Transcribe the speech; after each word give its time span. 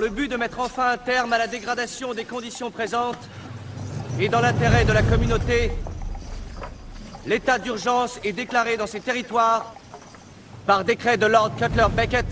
le 0.00 0.08
but 0.08 0.28
de 0.28 0.36
mettre 0.36 0.60
enfin 0.60 0.92
un 0.92 0.96
terme 0.96 1.34
à 1.34 1.38
la 1.38 1.46
dégradation 1.46 2.14
des 2.14 2.24
conditions 2.24 2.70
présentes 2.70 3.18
et 4.18 4.30
dans 4.30 4.40
l'intérêt 4.40 4.86
de 4.86 4.92
la 4.92 5.02
communauté, 5.02 5.72
l'état 7.26 7.58
d'urgence 7.58 8.18
est 8.24 8.32
déclaré 8.32 8.78
dans 8.78 8.86
ces 8.86 9.00
territoires 9.00 9.74
par 10.64 10.84
décret 10.84 11.18
de 11.18 11.26
Lord 11.26 11.50
Cutler 11.56 11.86
Beckett, 11.94 12.26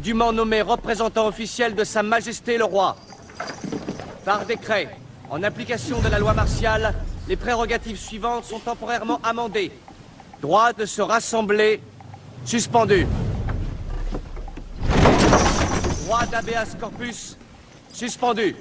dûment 0.00 0.32
nommé 0.32 0.62
représentant 0.62 1.28
officiel 1.28 1.76
de 1.76 1.84
Sa 1.84 2.02
Majesté 2.02 2.58
le 2.58 2.64
Roi. 2.64 2.96
Par 4.24 4.44
décret, 4.44 4.88
en 5.30 5.44
application 5.44 6.00
de 6.00 6.08
la 6.08 6.18
loi 6.18 6.34
martiale, 6.34 6.92
les 7.28 7.36
prérogatives 7.36 7.98
suivantes 7.98 8.44
sont 8.44 8.58
temporairement 8.58 9.20
amendées. 9.22 9.70
Droit 10.42 10.72
de 10.72 10.86
se 10.86 11.02
rassembler 11.02 11.80
suspendu. 12.44 13.06
Droit 16.06 16.24
d'habeas 16.26 16.76
corpus 16.78 17.36
suspendu. 17.92 18.54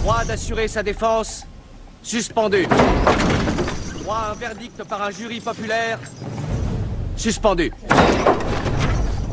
Droit 0.00 0.24
d'assurer 0.24 0.68
sa 0.68 0.82
défense 0.82 1.44
suspendu. 2.02 2.66
Droit 4.00 4.16
à 4.16 4.30
un 4.30 4.34
verdict 4.36 4.82
par 4.84 5.02
un 5.02 5.10
jury 5.10 5.40
populaire 5.40 5.98
suspendu. 7.14 7.70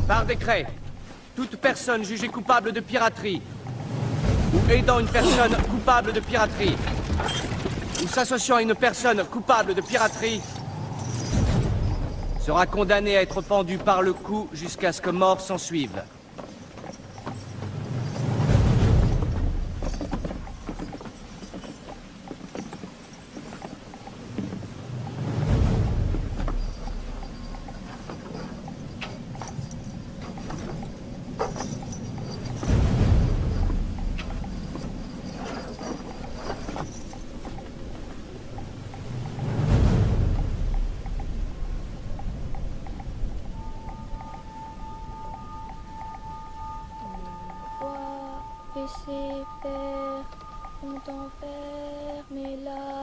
Par 0.06 0.26
décret, 0.26 0.68
toute 1.34 1.56
personne 1.56 2.04
jugée 2.04 2.28
coupable 2.28 2.74
de 2.74 2.82
piraterie 2.82 3.42
ou 4.54 4.70
aidant 4.70 5.00
une 5.00 5.08
personne 5.08 5.56
coupable 5.70 6.12
de 6.12 6.20
piraterie 6.20 6.76
ou 8.04 8.08
s'associant 8.10 8.58
à 8.58 8.62
une 8.62 8.76
personne 8.76 9.24
coupable 9.24 9.74
de 9.74 9.80
piraterie 9.80 10.42
sera 12.42 12.66
condamné 12.66 13.18
à 13.18 13.22
être 13.22 13.42
pendu 13.42 13.78
par 13.78 14.02
le 14.02 14.14
cou 14.14 14.50
jusqu'à 14.52 14.92
ce 14.92 15.02
que 15.02 15.12
mort 15.12 15.40
s'en 15.40 15.58
suive. 15.58 16.02
Et 48.84 48.88
ses 48.88 49.46
pères 49.62 50.26
ont 50.84 51.02
enfermé 51.12 52.58
la 52.64 53.01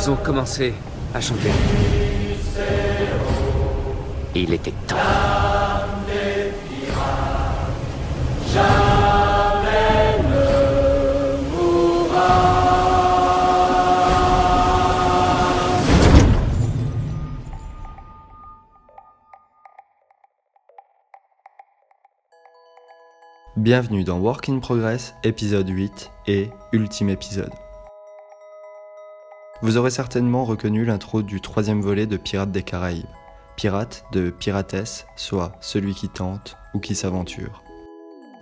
ils 0.00 0.10
ont 0.10 0.16
commencé 0.16 0.72
à 1.12 1.20
chanter. 1.20 1.50
Il 4.34 4.54
était 4.54 4.72
temps. 4.86 4.96
Bienvenue 23.56 24.04
dans 24.04 24.18
Work 24.18 24.48
in 24.48 24.60
Progress, 24.60 25.14
épisode 25.22 25.68
8 25.68 26.10
et 26.26 26.48
ultime 26.72 27.10
épisode. 27.10 27.52
Vous 29.62 29.76
aurez 29.76 29.90
certainement 29.90 30.46
reconnu 30.46 30.86
l'intro 30.86 31.20
du 31.20 31.42
troisième 31.42 31.82
volet 31.82 32.06
de 32.06 32.16
Pirates 32.16 32.50
des 32.50 32.62
Caraïbes. 32.62 33.04
Pirate 33.56 34.04
de 34.10 34.30
piratesse, 34.30 35.06
soit 35.16 35.52
celui 35.60 35.94
qui 35.94 36.08
tente 36.08 36.56
ou 36.72 36.78
qui 36.78 36.94
s'aventure. 36.94 37.62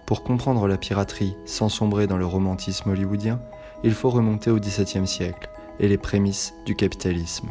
Pour 0.07 0.23
comprendre 0.23 0.69
la 0.69 0.77
piraterie 0.77 1.37
sans 1.45 1.69
sombrer 1.69 2.07
dans 2.07 2.19
le 2.19 2.25
romantisme 2.25 2.91
hollywoodien, 2.91 3.41
il 3.83 3.95
faut 3.95 4.11
remonter 4.11 4.53
au 4.53 4.61
XVIIe 4.61 5.09
siècle 5.09 5.51
et 5.81 5.89
les 5.89 5.99
prémices 5.99 6.55
du 6.67 6.77
capitalisme. 6.77 7.49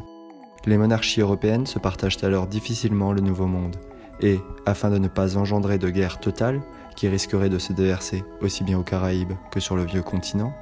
Les 0.66 0.78
monarchies 0.78 1.20
européennes 1.20 1.68
se 1.68 1.78
partagent 1.78 2.24
alors 2.24 2.48
difficilement 2.48 3.12
le 3.12 3.20
nouveau 3.20 3.48
monde, 3.48 3.76
et, 4.22 4.40
afin 4.66 4.90
de 4.90 4.98
ne 4.98 5.10
pas 5.10 5.38
engendrer 5.38 5.78
de 5.78 5.90
guerre 5.90 6.22
totale, 6.22 6.62
qui 6.96 7.10
risquerait 7.10 7.50
de 7.50 7.60
se 7.60 7.74
déverser 7.74 8.24
aussi 8.42 8.64
bien 8.64 8.80
aux 8.80 8.84
Caraïbes 8.84 9.34
que 9.52 9.60
sur 9.60 9.76
le 9.76 9.84
vieux 9.84 10.04
continent, 10.04 10.54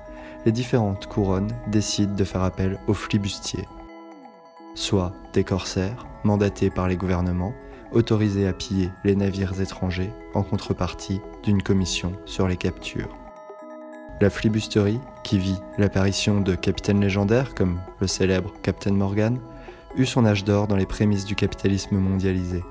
les 0.45 0.51
différentes 0.51 1.07
couronnes 1.07 1.51
décident 1.67 2.13
de 2.13 2.23
faire 2.23 2.43
appel 2.43 2.79
aux 2.87 2.93
flibustiers, 2.93 3.67
soit 4.75 5.11
des 5.33 5.43
corsaires 5.43 6.05
mandatés 6.23 6.69
par 6.69 6.87
les 6.87 6.97
gouvernements, 6.97 7.53
autorisés 7.91 8.47
à 8.47 8.53
piller 8.53 8.89
les 9.03 9.15
navires 9.15 9.59
étrangers 9.61 10.11
en 10.33 10.43
contrepartie 10.43 11.21
d'une 11.43 11.61
commission 11.61 12.13
sur 12.25 12.47
les 12.47 12.57
captures. 12.57 13.15
La 14.21 14.29
flibusterie, 14.29 14.99
qui 15.23 15.39
vit 15.39 15.59
l'apparition 15.77 16.41
de 16.41 16.55
capitaines 16.55 17.01
légendaires 17.01 17.53
comme 17.53 17.79
le 17.99 18.07
célèbre 18.07 18.53
Captain 18.61 18.93
Morgan, 18.93 19.39
eut 19.97 20.05
son 20.05 20.25
âge 20.25 20.43
d'or 20.43 20.67
dans 20.67 20.75
les 20.75 20.85
prémices 20.85 21.25
du 21.25 21.35
capitalisme 21.35 21.97
mondialisé 21.97 22.63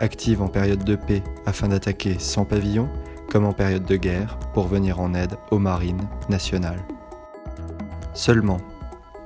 active 0.00 0.42
en 0.42 0.48
période 0.48 0.84
de 0.84 0.96
paix 0.96 1.22
afin 1.46 1.68
d'attaquer 1.68 2.18
sans 2.18 2.44
pavillon, 2.44 2.88
comme 3.30 3.44
en 3.44 3.52
période 3.52 3.84
de 3.84 3.96
guerre 3.96 4.38
pour 4.54 4.66
venir 4.66 5.00
en 5.00 5.14
aide 5.14 5.36
aux 5.50 5.58
marines 5.58 6.08
nationales. 6.28 6.82
Seulement, 8.16 8.62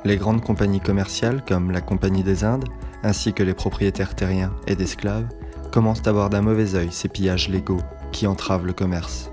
les 0.05 0.17
grandes 0.17 0.43
compagnies 0.43 0.81
commerciales 0.81 1.45
comme 1.47 1.71
la 1.71 1.81
Compagnie 1.81 2.25
des 2.25 2.43
Indes, 2.43 2.69
ainsi 3.05 3.33
que 3.33 3.45
les 3.45 3.55
propriétaires 3.55 4.17
terriens 4.17 4.53
et 4.67 4.75
d'esclaves, 4.75 5.29
commencent 5.71 6.07
à 6.09 6.13
voir 6.13 6.29
d'un 6.29 6.43
mauvais 6.43 6.75
œil 6.75 6.91
ces 6.91 7.09
pillages 7.09 7.49
légaux 7.49 7.81
qui 8.11 8.27
entravent 8.27 8.67
le 8.67 8.73
commerce. 8.73 9.31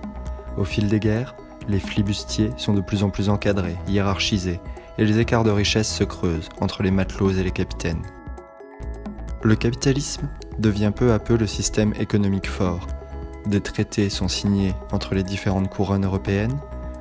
Au 0.57 0.63
fil 0.63 0.87
des 0.87 0.99
guerres, 0.99 1.35
les 1.67 1.79
flibustiers 1.79 2.51
sont 2.55 2.75
de 2.75 2.81
plus 2.81 3.01
en 3.01 3.09
plus 3.09 3.29
encadrés, 3.29 3.77
hiérarchisés, 3.87 4.61
et 4.99 5.05
les 5.05 5.17
écarts 5.17 5.43
de 5.43 5.49
richesse 5.49 5.91
se 5.91 6.03
creusent 6.03 6.49
entre 6.61 6.83
les 6.83 6.91
matelots 6.91 7.31
et 7.31 7.43
les 7.43 7.51
capitaines. 7.51 8.03
Le 9.41 9.55
capitalisme 9.55 10.29
devient 10.59 10.91
peu 10.95 11.13
à 11.13 11.19
peu 11.19 11.35
le 11.35 11.47
système 11.47 11.95
économique 11.99 12.47
fort. 12.47 12.85
Des 13.47 13.61
traités 13.61 14.11
sont 14.11 14.27
signés 14.27 14.75
entre 14.91 15.15
les 15.15 15.23
différentes 15.23 15.69
couronnes 15.69 16.05
européennes, 16.05 16.59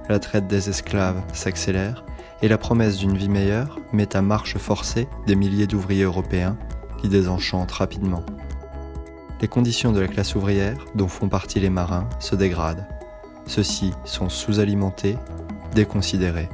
la 0.09 0.21
traite 0.21 0.47
des 0.47 0.71
esclaves 0.71 1.23
s'accélère 1.35 2.03
et 2.43 2.49
la 2.49 2.59
promesse 2.59 2.99
d'une 2.99 3.17
vie 3.17 3.29
meilleure 3.29 3.79
met 3.93 4.17
à 4.17 4.23
marche 4.23 4.57
forcée 4.59 5.09
des 5.27 5.37
milliers 5.37 5.67
d'ouvriers 5.67 6.05
européens 6.05 6.57
qui 7.01 7.09
désenchantent 7.09 7.73
rapidement. 7.73 8.25
Les 9.41 9.49
conditions 9.49 9.93
de 9.93 10.01
la 10.01 10.09
classe 10.09 10.35
ouvrière, 10.35 10.79
dont 10.95 11.09
font 11.09 11.29
partie 11.29 11.61
les 11.61 11.71
marins, 11.71 12.09
se 12.21 12.35
dégradent. 12.37 12.87
ceux-ci 13.47 13.93
sont 14.05 14.29
sous-alimentés, 14.29 15.17
déconsidérés. 15.75 16.49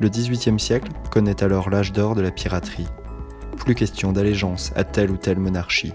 Le 0.00 0.08
XVIIIe 0.08 0.60
siècle 0.60 0.92
connaît 1.10 1.42
alors 1.42 1.70
l'âge 1.70 1.92
d'or 1.92 2.14
de 2.14 2.20
la 2.20 2.30
piraterie. 2.30 2.86
Plus 3.56 3.74
question 3.74 4.12
d'allégeance 4.12 4.72
à 4.76 4.84
telle 4.84 5.10
ou 5.10 5.16
telle 5.16 5.40
monarchie. 5.40 5.92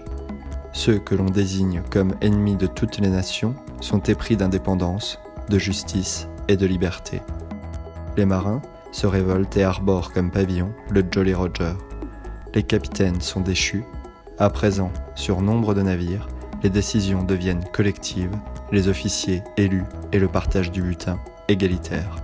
Ceux 0.72 0.98
que 0.98 1.14
l'on 1.14 1.30
désigne 1.30 1.82
comme 1.90 2.14
ennemis 2.20 2.56
de 2.56 2.66
toutes 2.66 2.98
les 2.98 3.08
nations 3.08 3.54
sont 3.80 4.00
épris 4.00 4.36
d'indépendance, 4.36 5.20
de 5.48 5.58
justice 5.58 6.28
et 6.48 6.56
de 6.56 6.66
liberté. 6.66 7.22
Les 8.16 8.26
marins 8.26 8.62
se 8.92 9.08
révoltent 9.08 9.56
et 9.56 9.64
arborent 9.64 10.12
comme 10.12 10.30
pavillon 10.30 10.72
le 10.90 11.04
Jolly 11.10 11.34
Roger. 11.34 11.74
Les 12.54 12.62
capitaines 12.62 13.20
sont 13.20 13.40
déchus. 13.40 13.84
À 14.38 14.50
présent, 14.50 14.92
sur 15.16 15.42
nombre 15.42 15.74
de 15.74 15.82
navires, 15.82 16.28
les 16.62 16.70
décisions 16.70 17.24
deviennent 17.24 17.64
collectives, 17.72 18.36
les 18.70 18.88
officiers 18.88 19.42
élus 19.56 19.84
et 20.12 20.20
le 20.20 20.28
partage 20.28 20.70
du 20.70 20.80
butin 20.80 21.18
égalitaire. 21.48 22.16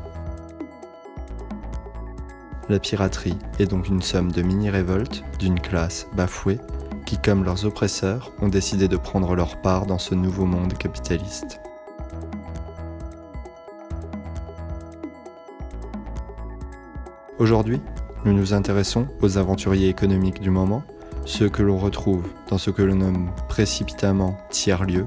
La 2.69 2.79
piraterie 2.79 3.39
est 3.59 3.67
donc 3.67 3.89
une 3.89 4.01
somme 4.01 4.31
de 4.31 4.43
mini-révoltes 4.43 5.25
d'une 5.41 5.59
classe 5.59 6.07
bafouée 6.15 6.61
qui, 7.05 7.19
comme 7.19 7.43
leurs 7.43 7.67
oppresseurs, 7.67 8.31
ont 8.41 8.49
décidé 8.49 8.87
de 8.87 8.97
prendre 8.97 9.35
leur 9.35 9.61
part 9.61 9.87
dans 9.87 9.99
ce 9.99 10.15
nouveau 10.15 10.47
monde 10.47 10.75
capitaliste. 10.75 11.61
Aujourd'hui, 17.41 17.81
nous 18.27 18.35
nous 18.35 18.53
intéressons 18.53 19.07
aux 19.23 19.39
aventuriers 19.39 19.89
économiques 19.89 20.43
du 20.43 20.51
moment, 20.51 20.83
ceux 21.25 21.49
que 21.49 21.63
l'on 21.63 21.79
retrouve 21.79 22.29
dans 22.51 22.59
ce 22.59 22.71
que 22.71 22.83
l'on 22.83 22.97
nomme 22.97 23.31
précipitamment 23.49 24.37
tiers-lieux, 24.51 25.07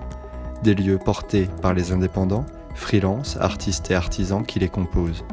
des 0.63 0.73
lieux 0.73 0.97
portés 0.97 1.47
par 1.61 1.75
les 1.75 1.91
indépendants, 1.91 2.47
freelance, 2.73 3.37
artistes 3.39 3.91
et 3.91 3.93
artisans 3.93 4.43
qui 4.43 4.57
les 4.57 4.67
composent. 4.67 5.23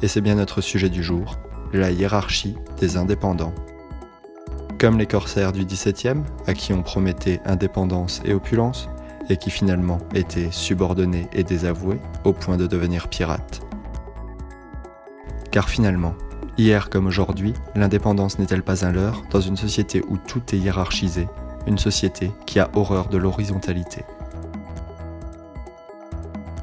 Et 0.00 0.08
c'est 0.08 0.22
bien 0.22 0.36
notre 0.36 0.62
sujet 0.62 0.88
du 0.88 1.02
jour, 1.02 1.36
la 1.74 1.90
hiérarchie 1.90 2.56
des 2.80 2.96
indépendants. 2.96 3.52
Comme 4.80 4.98
les 4.98 5.06
corsaires 5.06 5.52
du 5.52 5.66
XVIIe, 5.66 6.22
à 6.46 6.54
qui 6.54 6.72
on 6.72 6.82
promettait 6.82 7.40
indépendance 7.44 8.22
et 8.24 8.32
opulence, 8.32 8.88
et 9.28 9.36
qui 9.36 9.50
finalement 9.50 9.98
étaient 10.14 10.50
subordonnés 10.50 11.28
et 11.34 11.44
désavoués 11.44 12.00
au 12.24 12.32
point 12.32 12.56
de 12.56 12.66
devenir 12.66 13.08
pirates. 13.08 13.60
Car 15.52 15.68
finalement, 15.68 16.14
hier 16.56 16.88
comme 16.88 17.06
aujourd'hui, 17.06 17.52
l'indépendance 17.74 18.38
n'est-elle 18.38 18.62
pas 18.62 18.86
un 18.86 18.90
leurre 18.90 19.22
dans 19.30 19.42
une 19.42 19.58
société 19.58 20.02
où 20.08 20.16
tout 20.16 20.42
est 20.52 20.58
hiérarchisé, 20.58 21.28
une 21.66 21.76
société 21.76 22.32
qui 22.46 22.58
a 22.58 22.70
horreur 22.74 23.08
de 23.08 23.18
l'horizontalité? 23.18 24.02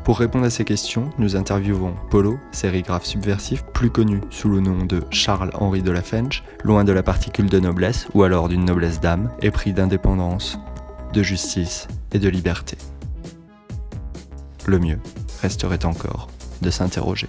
Pour 0.03 0.17
répondre 0.17 0.45
à 0.45 0.49
ces 0.49 0.65
questions, 0.65 1.11
nous 1.19 1.35
interviewons 1.35 1.93
Polo, 2.09 2.39
sérigraphe 2.51 3.05
subversif, 3.05 3.63
plus 3.63 3.91
connu 3.91 4.21
sous 4.31 4.49
le 4.49 4.59
nom 4.59 4.83
de 4.83 5.03
Charles-Henri 5.11 5.83
de 5.83 5.91
la 5.91 6.01
Fenge, 6.01 6.43
loin 6.63 6.83
de 6.83 6.91
la 6.91 7.03
particule 7.03 7.47
de 7.47 7.59
noblesse 7.59 8.07
ou 8.15 8.23
alors 8.23 8.49
d'une 8.49 8.65
noblesse 8.65 8.99
d'âme, 8.99 9.29
épris 9.43 9.71
d'indépendance, 9.71 10.57
de 11.13 11.21
justice 11.21 11.87
et 12.11 12.17
de 12.17 12.27
liberté. 12.27 12.75
Le 14.65 14.79
mieux 14.79 14.99
resterait 15.43 15.85
encore 15.85 16.27
de 16.63 16.71
s'interroger. 16.71 17.27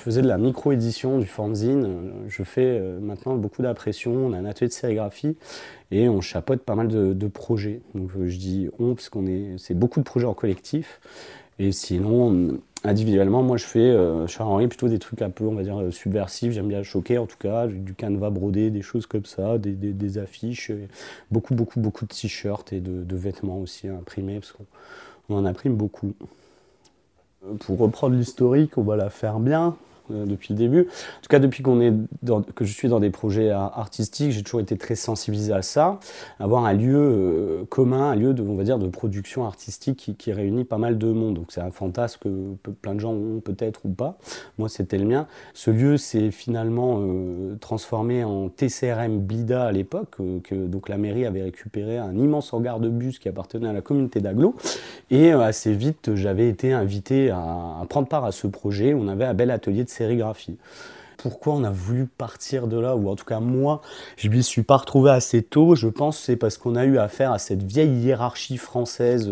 Je 0.00 0.04
faisais 0.06 0.22
de 0.22 0.28
la 0.28 0.38
micro-édition, 0.38 1.18
du 1.18 1.26
fanzine. 1.26 2.10
Je 2.26 2.42
fais 2.42 2.64
euh, 2.64 2.98
maintenant 3.00 3.34
beaucoup 3.34 3.60
d'impression. 3.60 4.12
On 4.14 4.32
a 4.32 4.38
un 4.38 4.46
atelier 4.46 4.68
de 4.68 4.72
sérigraphie 4.72 5.36
et 5.90 6.08
on 6.08 6.22
chapeaute 6.22 6.62
pas 6.62 6.74
mal 6.74 6.88
de, 6.88 7.26
projets. 7.26 7.82
Donc 7.94 8.08
euh, 8.16 8.26
je 8.26 8.38
dis 8.38 8.70
on 8.78 8.94
parce 8.94 9.10
qu'on 9.10 9.26
est, 9.26 9.56
c'est 9.58 9.74
beaucoup 9.74 10.00
de 10.00 10.06
projets 10.06 10.24
en 10.24 10.32
collectif. 10.32 11.02
Et 11.58 11.70
sinon, 11.70 12.58
individuellement, 12.82 13.42
moi 13.42 13.58
je 13.58 13.66
fais, 13.66 13.78
euh, 13.78 14.26
Charles-Henri, 14.26 14.68
plutôt 14.68 14.88
des 14.88 14.98
trucs 14.98 15.20
un 15.20 15.28
peu, 15.28 15.44
on 15.44 15.54
va 15.54 15.64
dire, 15.64 15.78
subversifs. 15.90 16.52
J'aime 16.52 16.68
bien 16.68 16.82
choquer 16.82 17.18
en 17.18 17.26
tout 17.26 17.36
cas, 17.38 17.66
du 17.66 17.92
canevas 17.92 18.30
brodé, 18.30 18.70
des 18.70 18.80
choses 18.80 19.04
comme 19.04 19.26
ça, 19.26 19.58
des, 19.58 20.16
affiches, 20.16 20.72
beaucoup, 21.30 21.54
beaucoup, 21.54 21.78
beaucoup 21.78 22.06
de 22.06 22.10
t-shirts 22.14 22.72
et 22.72 22.80
de, 22.80 23.02
de, 23.02 23.16
vêtements 23.16 23.58
aussi 23.58 23.86
imprimés 23.86 24.40
parce 24.40 24.52
qu'on 24.52 25.34
en 25.36 25.44
imprime 25.44 25.74
beaucoup. 25.74 26.14
Pour 27.66 27.78
reprendre 27.78 28.16
l'historique, 28.16 28.78
on 28.78 28.82
va 28.82 28.96
la 28.96 29.10
faire 29.10 29.40
bien. 29.40 29.76
Euh, 30.12 30.26
depuis 30.26 30.54
le 30.54 30.58
début. 30.58 30.80
En 30.82 31.22
tout 31.22 31.28
cas, 31.28 31.38
depuis 31.38 31.62
qu'on 31.62 31.80
est 31.80 31.92
que 32.54 32.64
je 32.64 32.72
suis 32.72 32.88
dans 32.88 33.00
des 33.00 33.10
projets 33.10 33.50
artistiques, 33.50 34.30
j'ai 34.30 34.42
toujours 34.42 34.60
été 34.60 34.76
très 34.76 34.94
sensibilisé 34.94 35.52
à 35.52 35.62
ça, 35.62 35.98
avoir 36.38 36.64
un 36.64 36.72
lieu 36.72 36.96
euh, 36.96 37.64
commun, 37.68 38.10
un 38.10 38.14
lieu 38.14 38.32
de, 38.32 38.42
on 38.42 38.54
va 38.54 38.62
dire, 38.62 38.78
de 38.78 38.86
production 38.86 39.44
artistique 39.44 40.14
qui, 40.16 40.32
réunit 40.32 40.64
pas 40.64 40.78
mal 40.78 40.98
de 40.98 41.10
monde. 41.10 41.34
Donc 41.34 41.46
c'est 41.48 41.60
un 41.60 41.72
fantasme 41.72 42.20
que 42.22 42.70
plein 42.82 42.94
de 42.94 43.00
gens 43.00 43.12
ont 43.12 43.40
peut-être 43.40 43.80
ou 43.84 43.88
pas. 43.88 44.16
Moi, 44.58 44.68
c'était 44.68 44.98
le 44.98 45.04
mien. 45.04 45.26
Ce 45.54 45.70
lieu 45.70 45.96
s'est 45.96 46.30
finalement 46.30 47.00
euh, 47.00 47.56
transformé 47.60 48.22
en 48.22 48.48
TCRM 48.48 49.18
Blida 49.18 49.64
à 49.64 49.72
l'époque, 49.72 50.18
que 50.44 50.54
donc 50.54 50.88
la 50.88 50.98
mairie 50.98 51.26
avait 51.26 51.42
récupéré 51.42 51.98
un 51.98 52.14
immense 52.14 52.52
hangar 52.52 52.78
de 52.78 52.88
bus 52.88 53.18
qui 53.18 53.28
appartenait 53.28 53.68
à 53.68 53.72
la 53.72 53.80
communauté 53.80 54.20
d'Aglo. 54.20 54.54
Et 55.10 55.32
assez 55.32 55.72
vite, 55.72 56.14
j'avais 56.14 56.48
été 56.48 56.72
invité 56.72 57.30
à, 57.30 57.38
à, 57.80 57.86
prendre 57.88 58.06
part 58.06 58.24
à 58.24 58.32
ce 58.32 58.46
projet. 58.46 58.94
On 58.94 59.08
avait 59.08 59.24
un 59.24 59.34
bel 59.34 59.50
atelier 59.50 59.82
de 59.82 59.90
Pourquoi 61.16 61.52
on 61.52 61.64
a 61.64 61.70
voulu 61.70 62.06
partir 62.06 62.66
de 62.66 62.78
là, 62.78 62.96
ou 62.96 63.08
en 63.10 63.16
tout 63.16 63.26
cas 63.26 63.40
moi, 63.40 63.82
je 64.16 64.28
m'y 64.28 64.42
suis 64.42 64.62
pas 64.62 64.78
retrouvé 64.78 65.10
assez 65.10 65.42
tôt, 65.42 65.74
je 65.74 65.88
pense 65.88 66.18
c'est 66.18 66.36
parce 66.36 66.56
qu'on 66.56 66.76
a 66.76 66.86
eu 66.86 66.96
affaire 66.96 67.32
à 67.32 67.38
cette 67.38 67.62
vieille 67.62 67.92
hiérarchie 68.00 68.56
française 68.56 69.30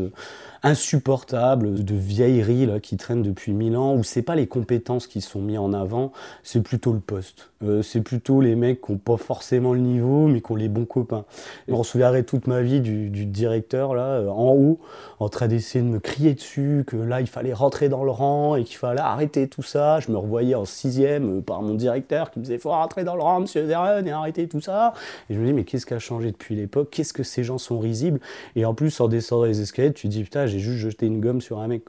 insupportable 0.62 1.84
de 1.84 1.94
vieillerie 1.94 2.66
là, 2.66 2.80
qui 2.80 2.96
traîne 2.96 3.22
depuis 3.22 3.52
mille 3.52 3.76
ans, 3.76 3.94
où 3.94 4.02
c'est 4.02 4.22
pas 4.22 4.34
les 4.34 4.46
compétences 4.46 5.06
qui 5.06 5.20
sont 5.20 5.40
mises 5.40 5.58
en 5.58 5.72
avant, 5.72 6.12
c'est 6.42 6.62
plutôt 6.62 6.92
le 6.92 7.00
poste. 7.00 7.50
Euh, 7.64 7.82
c'est 7.82 8.00
plutôt 8.00 8.40
les 8.40 8.54
mecs 8.54 8.80
qui 8.80 8.92
n'ont 8.92 8.98
pas 8.98 9.16
forcément 9.16 9.72
le 9.72 9.80
niveau, 9.80 10.28
mais 10.28 10.40
qui 10.40 10.52
ont 10.52 10.56
les 10.56 10.68
bons 10.68 10.84
copains. 10.84 11.24
Je 11.66 11.74
me 11.74 11.82
souviendrai 11.82 12.24
toute 12.24 12.46
ma 12.46 12.60
vie 12.60 12.80
du, 12.80 13.08
directeur 13.26 13.94
là, 13.94 14.20
euh, 14.20 14.28
en 14.28 14.52
haut, 14.52 14.78
en 15.18 15.28
train 15.28 15.48
d'essayer 15.48 15.84
de 15.84 15.88
me 15.88 15.98
crier 15.98 16.34
dessus, 16.34 16.84
que 16.86 16.96
là 16.96 17.20
il 17.20 17.26
fallait 17.26 17.52
rentrer 17.52 17.88
dans 17.88 18.04
le 18.04 18.10
rang 18.10 18.54
et 18.54 18.64
qu'il 18.64 18.76
fallait 18.76 19.00
arrêter 19.00 19.48
tout 19.48 19.62
ça. 19.62 19.98
Je 20.00 20.12
me 20.12 20.16
revoyais 20.16 20.54
en 20.54 20.64
sixième 20.64 21.38
euh, 21.38 21.40
par 21.40 21.62
mon 21.62 21.74
directeur 21.74 22.30
qui 22.30 22.38
me 22.38 22.44
disait 22.44 22.58
faut 22.58 22.70
rentrer 22.70 23.04
dans 23.04 23.16
le 23.16 23.22
rang, 23.22 23.40
monsieur 23.40 23.66
Zeren, 23.66 24.06
et 24.06 24.12
arrêter 24.12 24.48
tout 24.48 24.60
ça. 24.60 24.94
Et 25.28 25.34
je 25.34 25.40
me 25.40 25.46
dis 25.46 25.52
mais 25.52 25.64
qu'est-ce 25.64 25.86
qui 25.86 25.94
a 25.94 25.98
changé 25.98 26.30
depuis 26.30 26.54
l'époque? 26.54 26.88
Qu'est-ce 26.90 27.12
que 27.12 27.24
ces 27.24 27.42
gens 27.42 27.58
sont 27.58 27.78
risibles? 27.78 28.20
Et 28.54 28.64
en 28.64 28.74
plus 28.74 29.00
en 29.00 29.08
descendant 29.08 29.44
les 29.44 29.60
escaliers, 29.60 29.92
tu 29.92 30.08
te 30.08 30.12
dis 30.12 30.22
putain 30.22 30.46
j'ai 30.48 30.58
juste 30.58 30.78
jeté 30.78 31.06
une 31.06 31.20
gomme 31.20 31.40
sur 31.40 31.60
un 31.60 31.68
mec. 31.68 31.84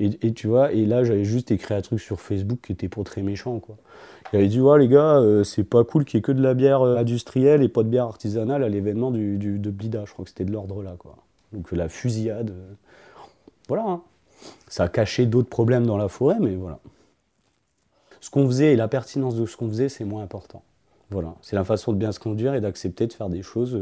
Et, 0.00 0.32
tu 0.32 0.48
vois, 0.48 0.72
et 0.72 0.86
là, 0.86 1.04
j'avais 1.04 1.24
juste 1.24 1.50
écrit 1.50 1.74
un 1.74 1.80
truc 1.80 2.00
sur 2.00 2.20
Facebook 2.20 2.58
qui 2.62 2.72
était 2.72 2.88
pour 2.88 3.04
très 3.04 3.22
méchant. 3.22 3.58
Quoi. 3.60 3.76
J'avais 4.32 4.48
dit, 4.48 4.60
ouais, 4.60 4.78
les 4.78 4.88
gars, 4.88 5.18
euh, 5.18 5.44
c'est 5.44 5.64
pas 5.64 5.84
cool 5.84 6.04
qu'il 6.04 6.18
n'y 6.18 6.20
ait 6.20 6.22
que 6.22 6.32
de 6.32 6.42
la 6.42 6.54
bière 6.54 6.82
euh, 6.82 6.96
industrielle 6.96 7.62
et 7.62 7.68
pas 7.68 7.82
de 7.82 7.88
bière 7.88 8.04
artisanale 8.04 8.62
à 8.62 8.68
l'événement 8.68 9.10
du, 9.10 9.38
de 9.38 9.70
Blida. 9.70 10.04
Je 10.06 10.12
crois 10.12 10.24
que 10.24 10.30
c'était 10.30 10.44
de 10.44 10.52
l'ordre 10.52 10.82
là. 10.82 10.96
Quoi. 10.98 11.16
Donc 11.52 11.72
la 11.72 11.88
fusillade. 11.88 12.50
Euh, 12.50 12.72
voilà. 13.68 13.84
Hein. 13.84 14.02
Ça 14.68 14.84
a 14.84 14.88
caché 14.88 15.26
d'autres 15.26 15.48
problèmes 15.48 15.86
dans 15.86 15.96
la 15.96 16.08
forêt, 16.08 16.36
mais 16.40 16.56
voilà. 16.56 16.78
Ce 18.20 18.30
qu'on 18.30 18.46
faisait 18.46 18.72
et 18.72 18.76
la 18.76 18.88
pertinence 18.88 19.36
de 19.36 19.46
ce 19.46 19.56
qu'on 19.56 19.68
faisait, 19.68 19.88
c'est 19.88 20.04
moins 20.04 20.22
important. 20.22 20.62
Voilà, 21.10 21.34
c'est 21.40 21.56
la 21.56 21.64
façon 21.64 21.92
de 21.92 21.98
bien 21.98 22.12
se 22.12 22.20
conduire 22.20 22.54
et 22.54 22.60
d'accepter 22.60 23.06
de 23.06 23.12
faire 23.14 23.30
des 23.30 23.42
choses, 23.42 23.74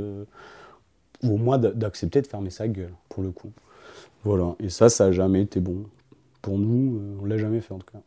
ou 1.23 1.35
au 1.35 1.37
moins 1.37 1.59
d'accepter 1.59 2.23
de 2.23 2.27
fermer 2.27 2.51
sa 2.51 2.69
gueule, 2.69 2.93
pour 3.09 3.23
le 3.23 3.33
coup. 3.33 3.51
Voilà, 4.27 4.57
et 4.59 4.71
ça, 4.71 4.89
ça 4.89 5.07
n'a 5.07 5.13
jamais 5.13 5.43
été 5.43 5.61
bon. 5.61 5.85
Pour 6.43 6.59
nous, 6.59 6.97
euh, 6.99 7.19
on 7.21 7.27
ne 7.27 7.31
l'a 7.31 7.39
jamais 7.39 7.61
fait 7.61 7.73
en 7.73 7.79
tout 7.79 7.87
cas. 7.93 8.01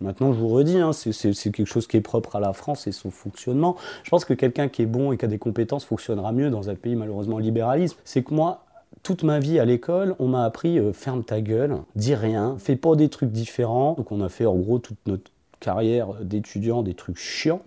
Maintenant, 0.00 0.32
je 0.32 0.38
vous 0.38 0.46
redis, 0.46 0.78
hein, 0.78 0.92
c'est 0.92 1.32
quelque 1.50 1.64
chose 1.64 1.88
qui 1.88 1.96
est 1.96 2.00
propre 2.00 2.36
à 2.36 2.40
la 2.40 2.52
France 2.52 2.86
et 2.86 2.92
son 2.92 3.10
fonctionnement. 3.10 3.74
Je 4.04 4.10
pense 4.10 4.24
que 4.24 4.34
quelqu'un 4.34 4.68
qui 4.68 4.82
est 4.82 4.86
bon 4.86 5.10
et 5.10 5.16
qui 5.16 5.24
a 5.24 5.28
des 5.28 5.38
compétences 5.38 5.84
fonctionnera 5.84 6.30
mieux 6.30 6.48
dans 6.48 6.70
un 6.70 6.76
pays 6.76 6.94
malheureusement 6.94 7.38
libéralisme. 7.38 7.96
C'est 8.04 8.22
que 8.22 8.32
moi, 8.32 8.66
toute 9.02 9.24
ma 9.24 9.40
vie 9.40 9.58
à 9.58 9.64
l'école, 9.64 10.14
on 10.20 10.28
m'a 10.28 10.44
appris 10.44 10.78
euh, 10.78 10.92
ferme 10.92 11.24
ta 11.24 11.40
gueule, 11.40 11.78
dis 11.96 12.14
rien, 12.14 12.54
fais 12.60 12.76
pas 12.76 12.94
des 12.94 13.08
trucs 13.08 13.32
différents. 13.32 13.94
Donc 13.94 14.12
on 14.12 14.20
a 14.20 14.28
fait 14.28 14.46
en 14.46 14.54
gros 14.54 14.78
toute 14.78 14.98
notre 15.06 15.32
carrière 15.58 16.14
d'étudiant 16.20 16.84
des 16.84 16.94
trucs 16.94 17.18
chiants 17.18 17.62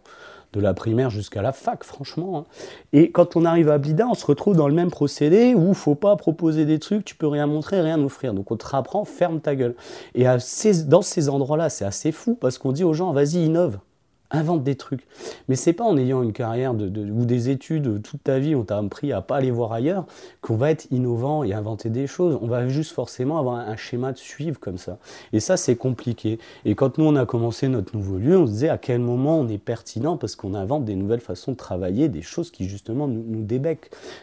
de 0.54 0.60
la 0.60 0.74
primaire 0.74 1.10
jusqu'à 1.10 1.42
la 1.42 1.52
fac, 1.52 1.84
franchement. 1.84 2.40
Hein. 2.40 2.46
Et 2.94 3.12
quand 3.12 3.36
on 3.36 3.46
arrive 3.46 3.70
à 3.70 3.78
Blida, 3.78 4.08
on 4.08 4.14
se 4.14 4.26
retrouve 4.26 4.56
dans 4.56 4.68
le 4.68 4.74
même 4.74 4.92
procédé 4.92 5.54
où 5.56 5.70
il 5.70 5.76
faut 5.76 5.96
pas 5.96 6.16
proposer 6.16 6.66
des 6.66 6.80
trucs, 6.80 7.06
tu 7.06 7.16
peux 7.16 7.28
rien 7.28 7.48
montrer, 7.48 7.82
rien 7.82 8.02
offrir. 8.04 8.34
Donc 8.34 8.52
on 8.52 8.58
te 8.58 8.66
rapprend, 8.66 9.06
ferme 9.06 9.40
ta 9.40 9.56
gueule. 9.56 9.76
Et 10.16 10.26
dans 10.86 11.02
ces 11.02 11.30
endroits-là, 11.30 11.70
c'est 11.70 11.86
assez 11.86 12.12
fou 12.12 12.36
parce 12.36 12.58
qu'on 12.58 12.72
dit 12.72 12.84
aux 12.84 12.94
gens, 12.94 13.12
vas-y, 13.12 13.46
innove. 13.46 13.80
Invente 14.32 14.64
des 14.64 14.76
trucs. 14.76 15.08
Mais 15.48 15.56
c'est 15.56 15.74
pas 15.74 15.84
en 15.84 15.98
ayant 15.98 16.22
une 16.24 16.34
carrière 16.34 16.74
ou 16.74 17.26
des 17.26 17.50
études 17.50 18.02
toute 18.02 18.24
ta 18.24 18.40
vie, 18.40 18.56
on 18.56 18.64
t'a 18.64 18.78
appris 18.78 19.12
à 19.12 19.22
pas 19.22 19.38
aller 19.38 19.52
voir 19.52 19.72
ailleurs, 19.72 20.06
qu'on 20.42 20.56
va 20.56 20.72
être 20.72 20.88
innovant 20.92 21.44
et 21.44 21.54
inventer 21.54 21.90
des 21.90 22.08
choses. 22.08 22.38
On 22.42 22.48
va 22.48 22.68
juste 22.68 22.92
forcément 22.92 23.38
avoir 23.38 23.56
un, 23.56 23.76
schéma 23.76 24.12
de 24.12 24.18
suivre 24.18 24.60
comme 24.60 24.78
ça. 24.78 24.98
Et 25.34 25.40
ça, 25.40 25.56
c'est 25.56 25.76
compliqué. 25.76 26.40
Et 26.66 26.76
quand 26.76 26.98
nous, 26.98 27.06
on 27.06 27.16
a 27.16 27.26
commencé 27.26 27.68
notre 27.68 27.96
nouveau 27.96 28.18
lieu, 28.18 28.38
on 28.38 28.48
se 28.48 28.52
disait 28.52 28.70
à 28.70 28.78
quel 28.78 29.00
moment 29.00 29.40
on 29.40 29.48
est 29.48 29.58
pertinent 29.58 30.18
parce 30.18 30.36
qu'on 30.36 30.54
invente 30.54 30.86
des 30.86 30.96
nouvelles 30.96 31.20
façons 31.20 31.52
de 31.52 31.58
travailler, 31.58 32.10
des 32.10 32.22
choses 32.22 32.52
qui 32.52 32.68
justement 32.68 33.08
nous, 33.08 33.24
nous. 33.28 33.46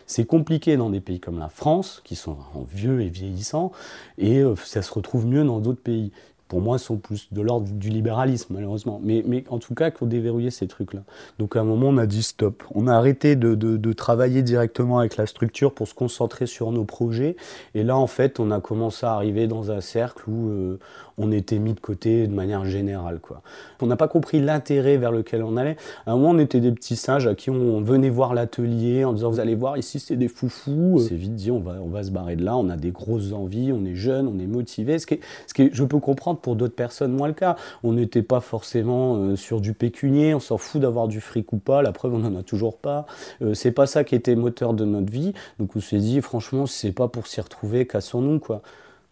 C'est 0.07 0.27
compliqué 0.27 0.77
dans 0.77 0.91
des 0.91 1.01
pays 1.01 1.21
comme 1.21 1.39
la 1.39 1.49
France, 1.49 2.01
qui 2.05 2.15
sont 2.17 2.33
vraiment 2.33 2.67
vieux 2.71 3.01
et 3.03 3.09
vieillissants, 3.09 3.73
et 4.19 4.41
euh, 4.41 4.55
ça 4.57 4.83
se 4.83 4.93
retrouve 4.93 5.27
mieux 5.27 5.45
dans 5.45 5.59
d'autres 5.61 5.83
pays 5.83 6.13
pour 6.55 6.63
moi, 6.63 6.79
sont 6.79 6.99
plus 6.99 7.33
de 7.33 7.41
l'ordre 7.41 7.67
du 7.69 7.91
libéralisme, 7.91 8.55
malheureusement. 8.55 9.01
Mais, 9.03 9.25
mais 9.27 9.43
en 9.49 9.59
tout 9.59 9.75
cas, 9.75 9.89
il 9.89 9.93
faut 9.93 10.07
déverrouiller 10.07 10.53
ces 10.53 10.69
trucs-là. 10.69 11.01
Donc 11.41 11.57
à 11.57 11.61
un 11.63 11.65
moment, 11.65 11.89
on 11.89 11.99
a 11.99 12.07
dit 12.07 12.23
stop. 12.23 12.63
On 12.77 12.87
a 12.87 12.95
arrêté 12.95 13.35
de, 13.35 13.57
de- 13.57 13.93
travailler 13.93 14.43
directement 14.43 15.01
avec 15.01 15.17
la 15.17 15.27
structure 15.27 15.73
pour 15.73 15.89
se 15.89 15.95
concentrer 15.95 16.47
sur 16.47 16.71
nos 16.71 16.85
projets. 16.85 17.35
Et 17.75 17.83
là, 17.83 17.97
en 17.97 18.07
fait, 18.07 18.39
on 18.39 18.53
a 18.53 18.61
commencé 18.61 19.05
à 19.05 19.15
arriver 19.15 19.49
dans 19.49 19.73
un 19.73 19.81
cercle 19.81 20.31
où 20.31 20.49
euh, 20.49 20.79
on 21.19 21.33
était 21.33 21.59
mis 21.59 21.75
de 21.75 21.81
côté 21.81 22.27
de 22.27 22.35
manière 22.35 22.65
générale. 22.65 23.19
Quoi. 23.21 23.43
On 23.81 23.87
n'a 23.87 23.97
pas 23.97 24.09
compris 24.09 24.41
l'intérêt 24.41 24.97
vers 24.97 25.13
lequel 25.13 25.43
on 25.43 25.57
allait. 25.57 25.77
À 26.07 26.13
un 26.13 26.17
moment, 26.17 26.31
on 26.31 26.39
était 26.39 26.61
des 26.61 26.73
petits 26.73 26.97
singes 26.97 27.27
à 27.27 27.35
qui 27.35 27.51
on 27.51 27.81
venait 27.83 28.11
voir 28.11 28.35
l'atelier 28.35 29.05
en 29.05 29.13
disant 29.13 29.31
Vous 29.31 29.41
allez 29.41 29.55
voir, 29.55 29.77
ici, 29.79 30.01
c'est 30.01 30.17
des 30.17 30.29
foufous. 30.29 31.01
C'est 31.09 31.15
vite 31.15 31.35
dit 31.35 31.51
on 31.51 31.61
va, 31.61 31.77
on 31.83 31.89
va 31.89 32.03
se 32.03 32.11
barrer 32.11 32.37
de 32.37 32.45
là. 32.45 32.57
On 32.57 32.69
a 32.69 32.77
des 32.77 32.91
grosses 32.91 33.33
envies, 33.33 33.73
on 33.73 33.85
est 33.85 33.95
jeune, 33.95 34.27
on 34.29 34.39
est 34.39 34.47
motivé. 34.47 34.99
Ce 34.99 35.07
qui 35.07 35.21
ce 35.47 35.55
qui 35.55 35.71
je 35.73 35.85
peux 35.85 36.01
comprendre 36.01 36.41
pour 36.45 36.55
d'autres 36.57 36.75
personnes, 36.77 37.13
moins 37.13 37.29
le 37.29 37.35
cas. 37.35 37.57
On 37.83 37.95
n'était 37.95 38.23
pas 38.23 38.41
forcément 38.41 39.17
euh, 39.17 39.35
sur 39.37 39.61
du 39.61 39.73
pécunier, 39.73 40.35
on 40.35 40.41
s'en 40.41 40.59
fout 40.59 40.81
d'avoir 40.81 41.09
du 41.09 41.21
fric 41.21 41.53
ou 41.53 41.57
pas. 41.57 41.81
La 41.83 41.91
preuve, 41.93 42.15
on 42.15 42.19
n'en 42.19 42.37
a 42.39 42.43
toujours 42.43 42.77
pas. 42.77 43.07
Euh, 43.43 43.55
c'est 43.55 43.73
pas 43.73 43.87
ça 43.87 44.05
qui 44.05 44.15
était 44.15 44.37
moteur 44.37 44.75
de 44.75 44.85
notre 44.85 45.11
vie. 45.11 45.33
Donc, 45.59 45.75
on 45.75 45.81
s'est 45.81 45.99
dit 45.99 46.21
Franchement, 46.21 46.67
c'est 46.67 46.93
pas 46.93 47.09
pour 47.09 47.27
s'y 47.27 47.41
retrouver, 47.41 47.87
cassons-nous. 47.87 48.39
quoi. 48.39 48.61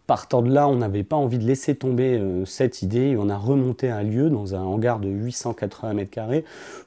Partant 0.05 0.41
de 0.41 0.51
là, 0.53 0.67
on 0.67 0.75
n'avait 0.75 1.03
pas 1.03 1.15
envie 1.15 1.37
de 1.39 1.45
laisser 1.45 1.75
tomber 1.75 2.17
euh, 2.19 2.43
cette 2.45 2.81
idée 2.81 3.15
on 3.17 3.29
a 3.29 3.37
remonté 3.37 3.89
un 3.89 4.03
lieu 4.03 4.29
dans 4.29 4.53
un 4.53 4.61
hangar 4.61 4.99
de 4.99 5.07
880 5.07 5.93
mètres 5.93 6.11
carrés, 6.11 6.43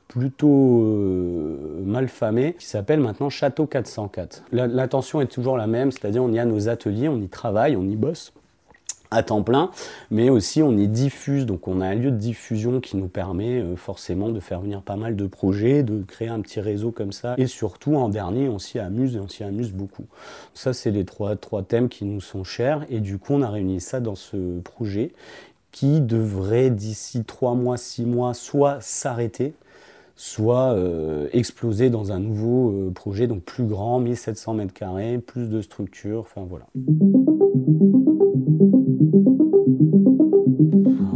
plutôt 0.06 0.82
euh, 0.82 1.56
mal 1.84 2.08
famé, 2.08 2.54
qui 2.58 2.66
s'appelle 2.66 3.00
maintenant 3.00 3.30
Château 3.30 3.66
404. 3.66 4.44
La- 4.52 4.66
L'intention 4.66 5.20
est 5.22 5.26
toujours 5.26 5.56
la 5.56 5.66
même, 5.66 5.92
c'est-à-dire 5.92 6.22
on 6.22 6.30
y 6.32 6.38
a 6.38 6.44
nos 6.44 6.68
ateliers, 6.68 7.08
on 7.08 7.16
y 7.20 7.28
travaille, 7.28 7.74
on 7.76 7.84
y 7.84 7.96
bosse 7.96 8.32
à 9.16 9.22
temps 9.22 9.42
plein, 9.42 9.70
mais 10.10 10.28
aussi 10.28 10.62
on 10.62 10.76
y 10.76 10.88
diffuse, 10.88 11.46
donc 11.46 11.68
on 11.68 11.80
a 11.80 11.86
un 11.86 11.94
lieu 11.94 12.10
de 12.10 12.16
diffusion 12.16 12.80
qui 12.80 12.96
nous 12.96 13.08
permet 13.08 13.60
euh, 13.60 13.76
forcément 13.76 14.28
de 14.28 14.40
faire 14.40 14.60
venir 14.60 14.82
pas 14.82 14.96
mal 14.96 15.16
de 15.16 15.26
projets, 15.26 15.82
de 15.82 16.02
créer 16.02 16.28
un 16.28 16.40
petit 16.40 16.60
réseau 16.60 16.90
comme 16.90 17.12
ça, 17.12 17.34
et 17.38 17.46
surtout 17.46 17.96
en 17.96 18.08
dernier 18.08 18.48
on 18.48 18.58
s'y 18.58 18.78
amuse 18.78 19.16
et 19.16 19.20
on 19.20 19.28
s'y 19.28 19.42
amuse 19.42 19.72
beaucoup. 19.72 20.04
Ça 20.54 20.72
c'est 20.72 20.90
les 20.90 21.04
trois, 21.04 21.36
trois 21.36 21.62
thèmes 21.62 21.88
qui 21.88 22.04
nous 22.04 22.20
sont 22.20 22.44
chers, 22.44 22.84
et 22.90 23.00
du 23.00 23.18
coup 23.18 23.32
on 23.32 23.42
a 23.42 23.48
réuni 23.48 23.80
ça 23.80 24.00
dans 24.00 24.16
ce 24.16 24.60
projet 24.60 25.12
qui 25.72 26.00
devrait 26.00 26.70
d'ici 26.70 27.24
trois 27.24 27.54
mois, 27.54 27.76
six 27.76 28.04
mois, 28.04 28.32
soit 28.32 28.78
s'arrêter, 28.80 29.52
soit 30.14 30.72
euh, 30.72 31.28
exploser 31.32 31.90
dans 31.90 32.12
un 32.12 32.18
nouveau 32.18 32.70
euh, 32.70 32.90
projet, 32.90 33.26
donc 33.26 33.42
plus 33.42 33.64
grand, 33.64 34.00
1700 34.00 34.54
mètres 34.54 34.72
carrés, 34.72 35.18
plus 35.18 35.48
de 35.50 35.60
structure, 35.60 36.20
enfin 36.20 36.46
voilà. 36.48 36.66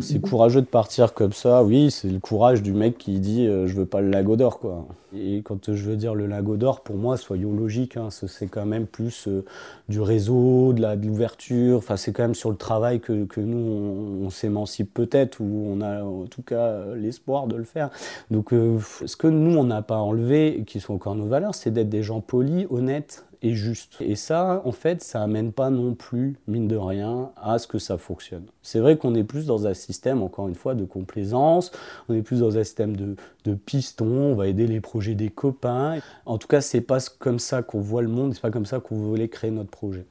C'est 0.01 0.21
courageux 0.21 0.61
de 0.61 0.67
partir 0.67 1.15
comme 1.15 1.33
ça, 1.33 1.63
oui, 1.65 1.91
c'est 1.91 2.09
le 2.09 2.19
courage 2.19 2.63
du 2.63 2.73
mec 2.73 2.99
qui 2.99 3.21
dit 3.21 3.47
euh, 3.47 3.67
je 3.67 3.75
veux 3.75 3.87
pas 3.87 4.01
le 4.01 4.11
lago 4.11 4.37
d'or 4.37 4.59
quoi. 4.59 4.87
Et 5.17 5.43
quand 5.43 5.75
je 5.75 5.91
veux 5.91 5.97
dire 5.97 6.15
le 6.15 6.27
lago 6.27 6.57
d'or, 6.57 6.83
pour 6.83 6.97
moi, 6.97 7.17
soyons 7.17 7.53
logiques, 7.53 7.97
hein, 7.97 8.11
ce- 8.11 8.27
c'est 8.29 8.47
quand 8.47 8.65
même 8.67 8.87
plus 8.87 9.27
euh, 9.29 9.45
du 9.89 10.01
réseau, 10.01 10.73
de 10.73 11.07
l'ouverture, 11.07 11.79
enfin 11.79 11.97
c'est 11.97 12.13
quand 12.13 12.23
même 12.23 12.35
sur 12.35 12.51
le 12.51 12.57
travail 12.57 13.01
que, 13.01 13.27
nous 13.41 14.23
on, 14.25 14.31
s'émancipe 14.31 14.93
peut-être, 14.95 15.41
ou 15.41 15.67
on 15.73 15.81
a 15.81 16.03
en 16.05 16.27
tout 16.27 16.43
cas 16.43 16.61
euh, 16.67 16.97
l'espoir 16.97 17.47
de 17.47 17.57
le 17.57 17.65
faire. 17.65 17.91
Donc 18.31 18.51
ce 18.51 19.17
que 19.17 19.27
nous 19.27 19.57
on 19.59 19.65
n'a 19.65 19.83
pas 19.83 19.97
enlevé, 19.99 20.63
qui 20.67 20.81
sont 20.81 20.95
encore 20.95 21.15
nos 21.15 21.27
valeurs, 21.27 21.55
c'est 21.55 21.71
d'être 21.71 21.89
des 21.89 22.03
gens 22.03 22.21
polis, 22.21 22.67
honnêtes 22.71 23.25
et 23.43 23.55
justes. 23.55 23.97
Et 24.01 24.17
ça, 24.17 24.63
en 24.65 24.73
fait, 24.73 25.03
ça 25.03 25.23
amène 25.23 25.53
pas 25.53 25.71
non 25.71 25.95
plus, 25.95 26.37
mine 26.47 26.69
de 26.69 26.77
rien, 26.77 27.31
à 27.37 27.59
ce 27.59 27.67
que 27.67 27.79
ça 27.79 27.99
fonctionne. 27.99 28.45
C'est 28.63 28.81
vrai 28.81 28.97
qu'on 28.97 29.15
est 29.15 29.25
plus 29.25 29.47
dans 29.47 29.67
un 29.67 29.75
système, 29.75 30.23
encore 30.23 30.49
une 30.49 30.55
fois, 30.55 30.75
de 30.75 30.85
complaisance, 30.85 31.73
on 32.09 32.15
est 32.15 32.23
plus 32.23 32.41
dans 32.41 32.59
un 32.59 32.65
système 32.65 32.97
de, 32.97 33.17
de 33.45 33.55
piston, 33.55 34.07
on 34.07 34.35
va 34.35 34.49
aider 34.49 34.67
les 34.67 34.81
projets 34.81 35.15
des 35.15 35.31
copains. 35.31 35.99
En 36.27 36.39
tout 36.39 36.49
cas, 36.49 36.61
c'est 36.61 36.81
pas 36.81 36.99
comme 37.19 37.39
ça 37.39 37.63
qu'on 37.63 37.81
voit 37.81 38.03
le 38.03 38.09
monde, 38.09 38.35
c'est 38.35 38.43
pas 38.43 38.51
comme 38.51 38.67
ça 38.67 38.81
qu'on 38.81 38.97
voulait 38.97 39.29
créer 39.29 39.51
notre 39.51 39.71
projet. 39.71 40.07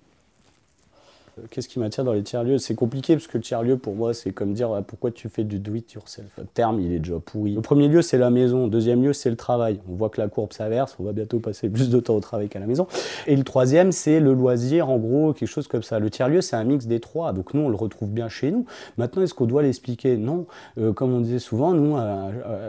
Euh, 1.39 1.47
Qu'est-ce 1.49 1.67
qui 1.67 1.79
m'attire 1.79 2.03
dans 2.03 2.13
les 2.13 2.23
tiers-lieux? 2.23 2.57
C'est 2.57 2.75
compliqué 2.75 3.15
parce 3.15 3.27
que 3.27 3.37
le 3.37 3.43
tiers-lieu, 3.43 3.77
pour 3.77 3.95
moi, 3.95 4.13
c'est 4.13 4.31
comme 4.31 4.53
dire 4.53 4.71
ah, 4.73 4.81
pourquoi 4.81 5.11
tu 5.11 5.29
fais 5.29 5.43
du 5.43 5.59
do-it-yourself. 5.59 6.27
Le 6.37 6.45
terme, 6.45 6.79
il 6.79 6.91
est 6.91 6.99
déjà 6.99 7.19
pourri. 7.19 7.55
Le 7.55 7.61
premier 7.61 7.87
lieu, 7.87 8.01
c'est 8.01 8.17
la 8.17 8.29
maison. 8.29 8.67
Deuxième 8.67 9.03
lieu, 9.03 9.13
c'est 9.13 9.29
le 9.29 9.35
travail. 9.35 9.79
On 9.89 9.95
voit 9.95 10.09
que 10.09 10.21
la 10.21 10.27
courbe 10.27 10.53
s'inverse. 10.53 10.95
On 10.99 11.03
va 11.03 11.11
bientôt 11.11 11.39
passer 11.39 11.69
plus 11.69 11.89
de 11.89 11.99
temps 11.99 12.15
au 12.15 12.19
travail 12.19 12.49
qu'à 12.49 12.59
la 12.59 12.67
maison. 12.67 12.87
Et 13.27 13.35
le 13.35 13.43
troisième, 13.43 13.91
c'est 13.91 14.19
le 14.19 14.33
loisir, 14.33 14.89
en 14.89 14.97
gros, 14.97 15.33
quelque 15.33 15.49
chose 15.49 15.67
comme 15.67 15.83
ça. 15.83 15.99
Le 15.99 16.09
tiers-lieu, 16.09 16.41
c'est 16.41 16.55
un 16.55 16.63
mix 16.63 16.85
des 16.85 16.99
trois. 16.99 17.33
Donc 17.33 17.53
nous, 17.53 17.61
on 17.61 17.69
le 17.69 17.75
retrouve 17.75 18.09
bien 18.09 18.29
chez 18.29 18.51
nous. 18.51 18.65
Maintenant, 18.97 19.23
est-ce 19.23 19.33
qu'on 19.33 19.45
doit 19.45 19.63
l'expliquer? 19.63 20.17
Non. 20.17 20.45
Euh, 20.77 20.93
comme 20.93 21.13
on 21.13 21.21
disait 21.21 21.39
souvent, 21.39 21.73
nous, 21.73 21.97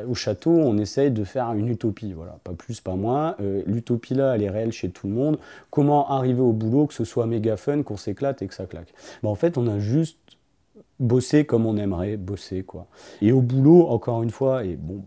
au 0.08 0.14
château, 0.14 0.50
on 0.50 0.78
essaye 0.78 1.10
de 1.10 1.24
faire 1.24 1.52
une 1.52 1.68
utopie. 1.68 2.12
Voilà, 2.12 2.38
pas 2.44 2.52
plus, 2.52 2.80
pas 2.80 2.94
moins. 2.94 3.34
Euh, 3.40 3.62
L'utopie 3.66 4.14
là, 4.14 4.34
elle 4.34 4.42
est 4.42 4.50
réelle 4.50 4.72
chez 4.72 4.90
tout 4.90 5.06
le 5.06 5.12
monde. 5.12 5.38
Comment 5.70 6.10
arriver 6.10 6.40
au 6.40 6.52
boulot, 6.52 6.86
que 6.86 6.94
ce 6.94 7.04
soit 7.04 7.26
méga 7.26 7.56
fun, 7.56 7.82
qu'on 7.82 7.96
s'éclate 7.96 8.42
et 8.42 8.46
que 8.46 8.54
claque 8.66 8.92
En 9.22 9.34
fait, 9.34 9.58
on 9.58 9.66
a 9.66 9.78
juste 9.78 10.18
bossé 10.98 11.44
comme 11.44 11.66
on 11.66 11.76
aimerait 11.76 12.16
bosser, 12.16 12.62
quoi. 12.62 12.86
Et 13.22 13.32
au 13.32 13.40
boulot, 13.40 13.88
encore 13.88 14.22
une 14.22 14.30
fois, 14.30 14.64
et 14.64 14.76
bon, 14.76 15.02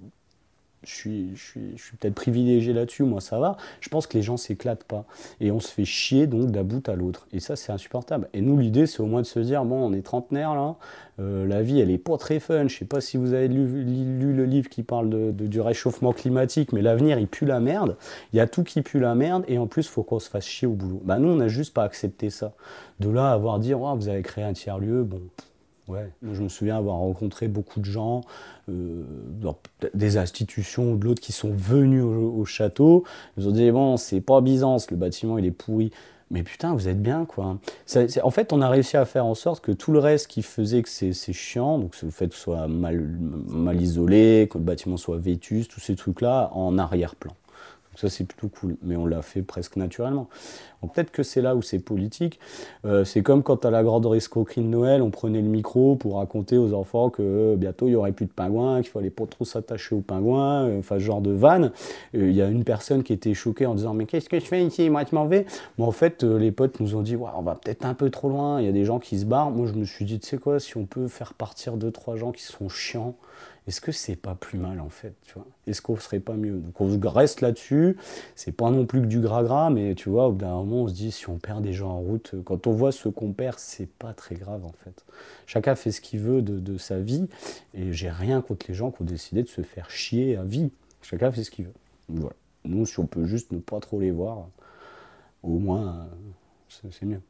je 0.85 1.35
suis, 1.35 1.97
peut-être 1.99 2.15
privilégié 2.15 2.73
là-dessus, 2.73 3.03
moi 3.03 3.21
ça 3.21 3.39
va. 3.39 3.57
Je 3.79 3.89
pense 3.89 4.07
que 4.07 4.17
les 4.17 4.23
gens 4.23 4.37
s'éclatent 4.37 4.83
pas. 4.83 5.05
Et 5.39 5.51
on 5.51 5.59
se 5.59 5.69
fait 5.69 5.85
chier 5.85 6.27
donc 6.27 6.51
d'un 6.51 6.63
bout 6.63 6.87
à 6.89 6.95
l'autre. 6.95 7.27
Et 7.31 7.39
ça, 7.39 7.55
c'est 7.55 7.71
insupportable. 7.71 8.29
Et 8.33 8.41
nous, 8.41 8.57
l'idée, 8.57 8.87
c'est 8.87 9.01
au 9.01 9.05
moins 9.05 9.21
de 9.21 9.27
se 9.27 9.39
dire 9.39 9.65
bon, 9.65 9.77
on 9.77 9.93
est 9.93 10.01
trentenaire 10.01 10.55
là, 10.55 10.75
euh, 11.19 11.45
la 11.45 11.61
vie, 11.61 11.79
elle 11.79 11.91
est 11.91 11.97
pas 11.97 12.17
très 12.17 12.39
fun. 12.39 12.67
Je 12.67 12.77
sais 12.77 12.85
pas 12.85 13.01
si 13.01 13.17
vous 13.17 13.33
avez 13.33 13.47
lu, 13.47 14.33
le 14.33 14.45
livre 14.45 14.69
qui 14.69 14.83
parle 14.83 15.33
du 15.33 15.61
réchauffement 15.61 16.13
climatique, 16.13 16.73
mais 16.73 16.81
l'avenir, 16.81 17.19
il 17.19 17.27
pue 17.27 17.45
la 17.45 17.59
merde. 17.59 17.97
Il 18.33 18.37
y 18.37 18.39
a 18.39 18.47
tout 18.47 18.63
qui 18.63 18.81
pue 18.81 18.99
la 18.99 19.15
merde. 19.15 19.43
Et 19.47 19.57
en 19.57 19.67
plus, 19.67 19.87
faut 19.87 20.03
qu'on 20.03 20.19
se 20.19 20.29
fasse 20.29 20.45
chier 20.45 20.67
au 20.67 20.73
boulot. 20.73 21.01
Bah, 21.03 21.19
nous, 21.19 21.29
on 21.29 21.35
n'a 21.35 21.47
juste 21.47 21.73
pas 21.73 21.83
accepté 21.83 22.29
ça. 22.29 22.53
De 22.99 23.09
là 23.09 23.31
à 23.31 23.33
avoir 23.33 23.59
dit 23.59 23.73
oh, 23.73 23.95
vous 23.95 24.07
avez 24.07 24.21
créé 24.21 24.43
un 24.43 24.53
tiers-lieu, 24.53 25.03
bon. 25.03 25.21
Ouais, 25.89 26.09
je 26.21 26.41
me 26.41 26.47
souviens 26.47 26.77
avoir 26.77 26.95
rencontré 26.95 27.49
beaucoup 27.49 27.81
de 27.81 27.85
gens, 27.85 28.21
euh, 28.69 29.03
dans 29.41 29.57
des 29.93 30.15
institutions 30.17 30.93
ou 30.93 30.97
de 30.97 31.03
l'autre 31.03 31.21
qui 31.21 31.33
sont 31.33 31.51
venus 31.51 32.03
au, 32.03 32.33
au 32.37 32.45
château. 32.45 33.03
Ils 33.37 33.47
ont 33.49 33.51
dit 33.51 33.69
bon, 33.69 33.97
c'est 33.97 34.21
pas 34.21 34.39
Byzance, 34.39 34.89
le 34.91 34.97
bâtiment 34.97 35.37
il 35.37 35.45
est 35.45 35.51
pourri. 35.51 35.91
Mais 36.31 36.41
putain, 36.41 36.73
vous 36.73 36.87
êtes 36.87 37.01
bien 37.01 37.25
quoi. 37.25 37.59
En 38.23 38.31
fait, 38.31 38.53
on 38.53 38.61
a 38.61 38.69
réussi 38.69 38.97
à 38.97 39.05
faire 39.05 39.25
en 39.25 39.35
sorte 39.35 39.63
que 39.63 39.71
tout 39.71 39.91
le 39.91 39.99
reste 39.99 40.27
qui 40.27 40.41
faisait 40.41 40.81
que 40.81 40.89
c'est 40.89 41.13
chiant, 41.33 41.77
donc 41.77 42.01
le 42.01 42.09
fait 42.09 42.29
que 42.29 42.35
ce 42.35 42.41
soit 42.41 42.67
mal, 42.67 42.99
mal 43.47 43.79
isolé, 43.79 44.47
que 44.49 44.57
le 44.57 44.63
bâtiment 44.63 44.97
soit 44.97 45.17
vétuste, 45.17 45.69
tous 45.69 45.79
ces 45.79 45.95
trucs-là 45.95 46.49
en 46.53 46.77
arrière-plan. 46.79 47.35
Donc 47.93 47.99
ça 47.99 48.09
c'est 48.09 48.23
plutôt 48.23 48.47
cool, 48.47 48.75
mais 48.81 48.95
on 48.95 49.05
l'a 49.05 49.21
fait 49.21 49.43
presque 49.43 49.75
naturellement. 49.75 50.27
Peut-être 50.87 51.11
que 51.11 51.21
c'est 51.21 51.41
là 51.41 51.55
où 51.55 51.61
c'est 51.61 51.79
politique. 51.79 52.39
Euh, 52.85 53.05
c'est 53.05 53.21
comme 53.21 53.43
quand 53.43 53.65
à 53.65 53.71
la 53.71 53.83
grande 53.83 54.05
escroquerie 54.15 54.61
de 54.61 54.67
Noël, 54.67 55.01
on 55.03 55.11
prenait 55.11 55.41
le 55.41 55.47
micro 55.47 55.95
pour 55.95 56.17
raconter 56.17 56.57
aux 56.57 56.73
enfants 56.73 57.09
que 57.11 57.21
euh, 57.21 57.55
bientôt 57.55 57.87
il 57.87 57.91
y 57.91 57.95
aurait 57.95 58.11
plus 58.11 58.25
de 58.25 58.31
pingouins, 58.31 58.81
qu'il 58.81 58.89
fallait 58.89 59.11
pas 59.11 59.25
trop 59.27 59.45
s'attacher 59.45 59.93
aux 59.93 60.01
pingouins, 60.01 60.67
euh, 60.67 60.79
enfin 60.79 60.95
ce 60.95 61.03
genre 61.03 61.21
de 61.21 61.31
vanne. 61.31 61.71
Il 62.13 62.31
y 62.31 62.41
a 62.41 62.47
une 62.47 62.63
personne 62.63 63.03
qui 63.03 63.13
était 63.13 63.35
choquée 63.35 63.67
en 63.67 63.75
disant 63.75 63.93
mais 63.93 64.05
qu'est-ce 64.05 64.27
que 64.27 64.39
je 64.39 64.45
fais 64.45 64.65
ici, 64.65 64.89
moi 64.89 65.03
je 65.09 65.15
m'en 65.15 65.25
vais. 65.25 65.45
Mais 65.77 65.85
en 65.85 65.91
fait 65.91 66.23
les 66.23 66.51
potes 66.51 66.79
nous 66.79 66.95
ont 66.95 67.01
dit 67.01 67.15
on 67.15 67.41
va 67.43 67.55
peut-être 67.55 67.85
un 67.85 67.93
peu 67.93 68.09
trop 68.09 68.29
loin, 68.29 68.59
il 68.59 68.65
y 68.65 68.69
a 68.69 68.73
des 68.73 68.85
gens 68.85 68.99
qui 68.99 69.19
se 69.19 69.25
barrent. 69.25 69.51
Moi 69.51 69.67
je 69.67 69.73
me 69.73 69.85
suis 69.85 70.05
dit 70.05 70.19
tu 70.19 70.27
sais 70.27 70.37
quoi, 70.37 70.59
si 70.59 70.77
on 70.77 70.85
peut 70.85 71.07
faire 71.07 71.33
partir 71.35 71.77
deux 71.77 71.91
trois 71.91 72.15
gens 72.15 72.31
qui 72.31 72.43
sont 72.43 72.69
chiants, 72.69 73.15
est-ce 73.65 73.79
que 73.79 73.93
c'est 73.93 74.17
pas 74.17 74.35
plus 74.35 74.59
mal 74.59 74.81
en 74.81 74.89
fait, 74.89 75.13
tu 75.21 75.35
vois? 75.35 75.47
Est-ce 75.67 75.81
qu'on 75.81 75.95
serait 75.95 76.19
pas 76.19 76.33
mieux? 76.33 76.57
Donc 76.57 76.81
on 76.81 76.99
reste 77.09 77.39
là-dessus. 77.39 77.97
C'est 78.35 78.51
pas 78.51 78.69
non 78.69 78.85
plus 78.85 79.01
que 79.01 79.05
du 79.05 79.21
gras-gras, 79.21 79.69
mais 79.69 79.95
tu 79.95 80.09
vois, 80.09 80.27
au 80.27 80.31
bout 80.33 80.39
d'un 80.39 80.55
moment, 80.55 80.83
on 80.83 80.87
se 80.89 80.93
dit 80.93 81.11
si 81.11 81.29
on 81.29 81.37
perd 81.37 81.63
des 81.63 81.71
gens 81.71 81.91
en 81.91 81.99
route, 81.99 82.31
euh, 82.33 82.41
quand 82.43 82.67
on 82.67 82.71
voit 82.73 82.91
ce 82.91 83.07
qu'on 83.07 83.31
perd, 83.31 83.59
c'est 83.59 83.89
pas 83.89 84.13
très 84.13 84.35
grave 84.35 84.65
en 84.65 84.73
fait. 84.83 85.05
Chacun 85.45 85.75
fait 85.75 85.91
ce 85.91 86.01
qu'il 86.01 86.19
veut 86.19 86.41
de, 86.41 86.77
sa 86.77 86.99
vie, 86.99 87.27
et 87.73 87.93
j'ai 87.93 88.09
rien 88.09 88.41
contre 88.41 88.65
les 88.67 88.73
gens 88.73 88.91
qui 88.91 89.01
ont 89.01 89.05
décidé 89.05 89.43
de 89.43 89.47
se 89.47 89.61
faire 89.61 89.89
chier 89.89 90.35
à 90.35 90.43
vie. 90.43 90.71
Chacun 91.01 91.31
fait 91.31 91.43
ce 91.43 91.51
qu'il 91.51 91.65
veut. 91.65 91.73
Voilà. 92.09 92.35
Nous, 92.65 92.85
si 92.85 92.99
on 92.99 93.05
peut 93.05 93.25
juste 93.25 93.51
ne 93.51 93.59
pas 93.59 93.79
trop 93.79 93.99
les 93.99 94.11
voir, 94.11 94.47
au 95.43 95.59
moins, 95.59 96.07
euh, 96.73 96.89
c'est 96.91 97.05
mieux. 97.05 97.21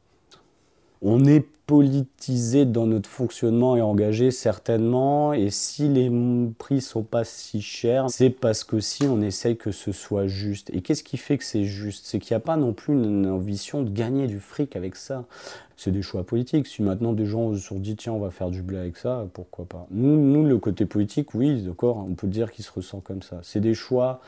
On 1.05 1.25
est 1.25 1.45
politisé 1.65 2.65
dans 2.65 2.87
notre 2.87 3.09
fonctionnement 3.09 3.75
et 3.75 3.81
engagé 3.81 4.31
certainement. 4.31 5.33
Et 5.33 5.49
si 5.49 5.89
les 5.89 6.09
prix 6.57 6.79
sont 6.79 7.03
pas 7.03 7.25
si 7.25 7.61
chers, 7.61 8.09
c'est 8.09 8.29
parce 8.29 8.63
que 8.63 8.79
si 8.79 9.05
on 9.05 9.21
essaye 9.21 9.57
que 9.57 9.71
ce 9.71 9.91
soit 9.91 10.27
juste. 10.27 10.69
Et 10.73 10.79
qu'est-ce 10.79 11.03
qui 11.03 11.17
fait 11.17 11.37
que 11.37 11.43
c'est 11.43 11.65
juste? 11.65 12.05
C'est 12.05 12.19
qu'il 12.19 12.33
n'y 12.33 12.37
a 12.37 12.45
pas 12.45 12.55
non 12.55 12.71
plus 12.71 12.93
une 12.93 13.27
ambition 13.27 13.81
de 13.81 13.89
gagner 13.89 14.27
du 14.27 14.39
fric 14.39 14.77
avec 14.77 14.95
ça. 14.95 15.25
C'est 15.75 15.91
des 15.91 16.01
choix 16.01 16.23
politiques. 16.23 16.67
Si 16.67 16.81
maintenant 16.81 17.11
des 17.11 17.25
gens 17.25 17.53
se 17.53 17.59
sont 17.59 17.79
dit 17.79 17.97
tiens 17.97 18.13
on 18.13 18.19
va 18.19 18.31
faire 18.31 18.49
du 18.49 18.61
blé 18.61 18.77
avec 18.77 18.95
ça, 18.95 19.25
pourquoi 19.33 19.65
pas? 19.65 19.87
Nous, 19.91 20.17
nous 20.17 20.45
le 20.45 20.57
côté 20.57 20.85
politique, 20.85 21.33
oui, 21.33 21.63
d'accord, 21.63 21.97
on 21.97 22.13
peut 22.13 22.27
dire 22.27 22.51
qu'il 22.51 22.63
se 22.63 22.71
ressent 22.71 23.01
comme 23.01 23.21
ça. 23.21 23.39
C'est 23.41 23.59
des 23.59 23.73
choix 23.73 24.21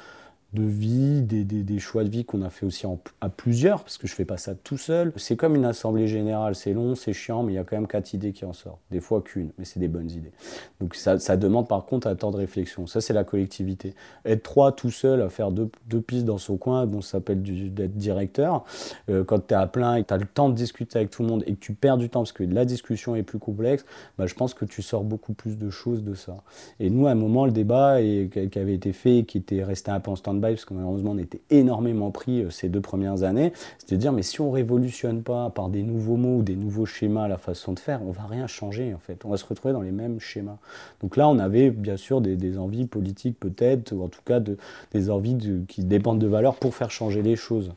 de 0.56 0.64
vie, 0.64 1.22
des, 1.22 1.80
choix 1.80 2.04
de 2.04 2.10
vie 2.10 2.26
qu'on 2.26 2.42
a 2.42 2.50
fait 2.50 2.66
aussi 2.66 2.88
à 3.22 3.30
plusieurs, 3.30 3.84
parce 3.84 3.98
que 3.98 4.08
je 4.08 4.16
fais 4.16 4.26
pas 4.26 4.38
ça 4.38 4.56
tout 4.56 4.78
seul. 4.78 5.12
C'est 5.18 5.36
comme 5.36 5.56
une 5.56 5.66
assemblée 5.66 6.08
générale, 6.08 6.56
c'est 6.56 6.74
long, 6.74 6.96
c'est 6.96 7.14
chiant, 7.14 7.44
mais 7.44 7.54
il 7.54 7.56
y 7.56 7.60
a 7.60 7.64
quand 7.64 7.76
même 7.76 7.88
quatre 7.88 8.14
idées 8.14 8.32
qui 8.32 8.46
en 8.46 8.54
sortent. 8.54 8.80
Des 8.90 9.02
fois 9.02 9.22
qu'une, 9.22 9.50
mais 9.60 9.66
c'est 9.66 9.80
des 9.80 9.90
bonnes 9.90 10.10
idées. 10.10 10.32
Donc 10.80 10.96
ça, 10.96 11.18
demande 11.38 11.68
par 11.68 11.86
contre 11.86 12.08
un 12.08 12.16
temps 12.16 12.32
de 12.32 12.38
réflexion. 12.38 12.88
Ça, 12.88 13.02
c'est 13.02 13.14
la 13.14 13.24
collectivité. 13.24 13.94
Être 14.24 14.44
trois 14.44 14.72
tout 14.72 14.92
seul 14.92 15.22
à 15.22 15.30
faire 15.30 15.52
deux, 15.52 15.70
pistes 16.02 16.26
dans 16.26 16.38
son 16.38 16.58
coin, 16.58 16.86
bon, 16.86 17.02
ça 17.02 17.12
s'appelle 17.14 17.42
d'être 17.44 17.96
directeur. 17.96 18.64
Euh, 19.10 19.24
quand 19.24 19.48
tu 19.48 19.54
es 19.54 19.58
à 19.58 19.68
plein 19.68 19.96
et 19.96 20.04
que 20.04 20.08
tu 20.08 20.14
as 20.14 20.18
le 20.18 20.26
temps 20.26 20.50
de 20.50 20.56
discuter 20.56 20.98
avec 20.98 21.12
tout 21.12 21.22
le 21.22 21.30
monde 21.30 21.44
et 21.46 21.54
que 21.54 21.60
tu 21.60 21.74
perds 21.74 21.98
du 21.98 22.10
temps 22.10 22.22
parce 22.22 22.32
que 22.32 22.44
la 22.44 22.64
discussion 22.66 23.16
est 23.16 23.24
plus 23.24 23.40
complexe, 23.40 23.86
bah, 24.18 24.26
je 24.26 24.34
pense 24.34 24.54
que 24.54 24.66
tu 24.66 24.82
sors 24.82 25.04
beaucoup 25.04 25.34
plus 25.34 25.58
de 25.58 25.70
choses 25.70 26.04
de 26.04 26.14
ça. 26.14 26.38
Et 26.80 26.90
nous, 26.90 27.08
à 27.08 27.12
un 27.12 27.16
moment, 27.16 27.46
le 27.46 27.52
débat 27.52 28.02
et, 28.02 28.30
qui 28.52 28.60
avait 28.60 28.74
été 28.74 28.94
fait, 28.94 29.26
qui 29.28 29.38
était 29.38 29.64
resté 29.64 29.92
un 29.92 30.00
peu 30.00 30.12
en 30.12 30.16
parce 30.54 30.66
que 30.66 30.74
malheureusement 30.74 31.12
on 31.12 31.18
était 31.18 31.42
énormément 31.50 32.12
pris 32.12 32.44
euh, 32.44 32.50
ces 32.50 32.70
deux 32.70 32.82
premières 32.82 33.24
années, 33.24 33.54
c'est 33.80 33.96
de 33.96 34.00
dire 34.00 34.12
mais 34.12 34.24
si 34.24 34.42
on 34.42 34.52
révolutionne 34.52 35.24
pas 35.24 35.50
par 35.50 35.70
des 35.70 35.84
nouveaux 35.84 36.18
mots 36.18 36.38
ou 36.38 36.44
des 36.44 36.56
nouveaux 36.56 36.86
schémas 36.86 37.28
la 37.28 37.38
façon 37.38 37.74
de 37.74 37.80
faire, 37.80 38.02
on 38.04 38.12
va 38.12 38.24
rien 38.24 38.48
changer 38.48 38.94
en 38.94 39.00
fait. 39.00 39.26
On 39.26 39.30
va 39.30 39.38
se 39.38 39.46
retrouver 39.46 39.74
dans 39.74 39.82
les 39.82 39.92
mêmes 39.92 40.20
schémas. 40.20 40.58
Donc 41.02 41.18
là 41.18 41.28
on 41.28 41.40
avait 41.40 41.70
bien 41.70 41.98
sûr 41.98 42.22
des, 42.22 42.58
envies 42.58 42.86
politiques 42.86 43.40
peut-être, 43.40 43.92
ou 43.92 44.04
en 44.04 44.08
tout 44.08 44.22
cas 44.24 44.40
des 44.40 45.10
envies 45.10 45.38
qui 45.68 45.84
dépendent 45.84 46.20
de 46.20 46.28
valeurs 46.28 46.56
pour 46.56 46.76
faire 46.76 46.92
changer 46.92 47.22
les 47.22 47.36
choses. 47.36 47.72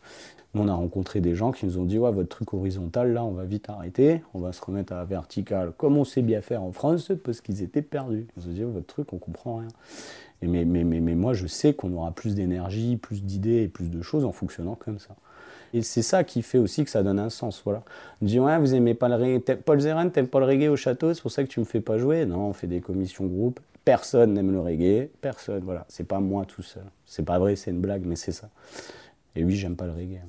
On 0.54 0.66
a 0.66 0.74
rencontré 0.74 1.20
des 1.20 1.34
gens 1.34 1.52
qui 1.52 1.66
nous 1.66 1.78
ont 1.78 1.84
dit 1.84 1.98
ouais, 1.98 2.10
votre 2.10 2.30
truc 2.30 2.54
horizontal, 2.54 3.12
là, 3.12 3.22
on 3.22 3.32
va 3.32 3.44
vite 3.44 3.68
arrêter, 3.68 4.22
on 4.32 4.40
va 4.40 4.52
se 4.52 4.64
remettre 4.64 4.92
à 4.94 4.96
la 4.96 5.04
verticale, 5.04 5.72
comme 5.76 5.98
on 5.98 6.04
sait 6.04 6.22
bien 6.22 6.40
faire 6.40 6.62
en 6.62 6.72
France, 6.72 7.12
parce 7.22 7.42
qu'ils 7.42 7.62
étaient 7.62 7.82
perdus. 7.82 8.26
Ils 8.36 8.42
nous 8.42 8.48
ont 8.48 8.54
dit 8.54 8.62
votre 8.62 8.86
truc, 8.86 9.12
on 9.12 9.18
comprend 9.18 9.56
rien 9.56 9.68
mais, 10.42 10.64
mais, 10.64 10.84
mais, 10.84 11.00
mais, 11.00 11.14
moi, 11.14 11.34
je 11.34 11.46
sais 11.46 11.74
qu'on 11.74 11.92
aura 11.94 12.12
plus 12.12 12.34
d'énergie, 12.34 12.96
plus 12.96 13.22
d'idées 13.24 13.62
et 13.62 13.68
plus 13.68 13.90
de 13.90 14.02
choses 14.02 14.24
en 14.24 14.32
fonctionnant 14.32 14.76
comme 14.76 14.98
ça. 14.98 15.16
Et 15.74 15.82
c'est 15.82 16.02
ça 16.02 16.24
qui 16.24 16.42
fait 16.42 16.58
aussi 16.58 16.84
que 16.84 16.90
ça 16.90 17.02
donne 17.02 17.18
un 17.18 17.28
sens. 17.28 17.60
Voilà. 17.64 17.82
On 18.22 18.26
dit, 18.26 18.38
vous 18.38 18.74
aimez 18.74 18.94
pas 18.94 19.08
le 19.08 19.16
reggae. 19.16 19.56
Paul 19.56 19.80
Zeren, 19.80 20.10
t'aimes 20.10 20.28
pas 20.28 20.40
le 20.40 20.46
reggae 20.46 20.68
au 20.68 20.76
château, 20.76 21.12
c'est 21.12 21.20
pour 21.20 21.30
ça 21.30 21.42
que 21.42 21.48
tu 21.48 21.60
me 21.60 21.64
fais 21.64 21.80
pas 21.80 21.98
jouer. 21.98 22.24
Non, 22.24 22.48
on 22.48 22.52
fait 22.52 22.66
des 22.66 22.80
commissions 22.80 23.26
groupes. 23.26 23.60
Personne 23.84 24.34
n'aime 24.34 24.52
le 24.52 24.60
reggae. 24.60 25.08
Personne. 25.20 25.62
Voilà. 25.64 25.84
C'est 25.88 26.06
pas 26.06 26.20
moi 26.20 26.44
tout 26.46 26.62
seul. 26.62 26.84
C'est 27.04 27.24
pas 27.24 27.38
vrai, 27.38 27.56
c'est 27.56 27.70
une 27.70 27.80
blague, 27.80 28.02
mais 28.04 28.16
c'est 28.16 28.32
ça. 28.32 28.48
Et 29.34 29.44
oui, 29.44 29.56
j'aime 29.56 29.76
pas 29.76 29.86
le 29.86 29.92
reggae. 29.92 30.20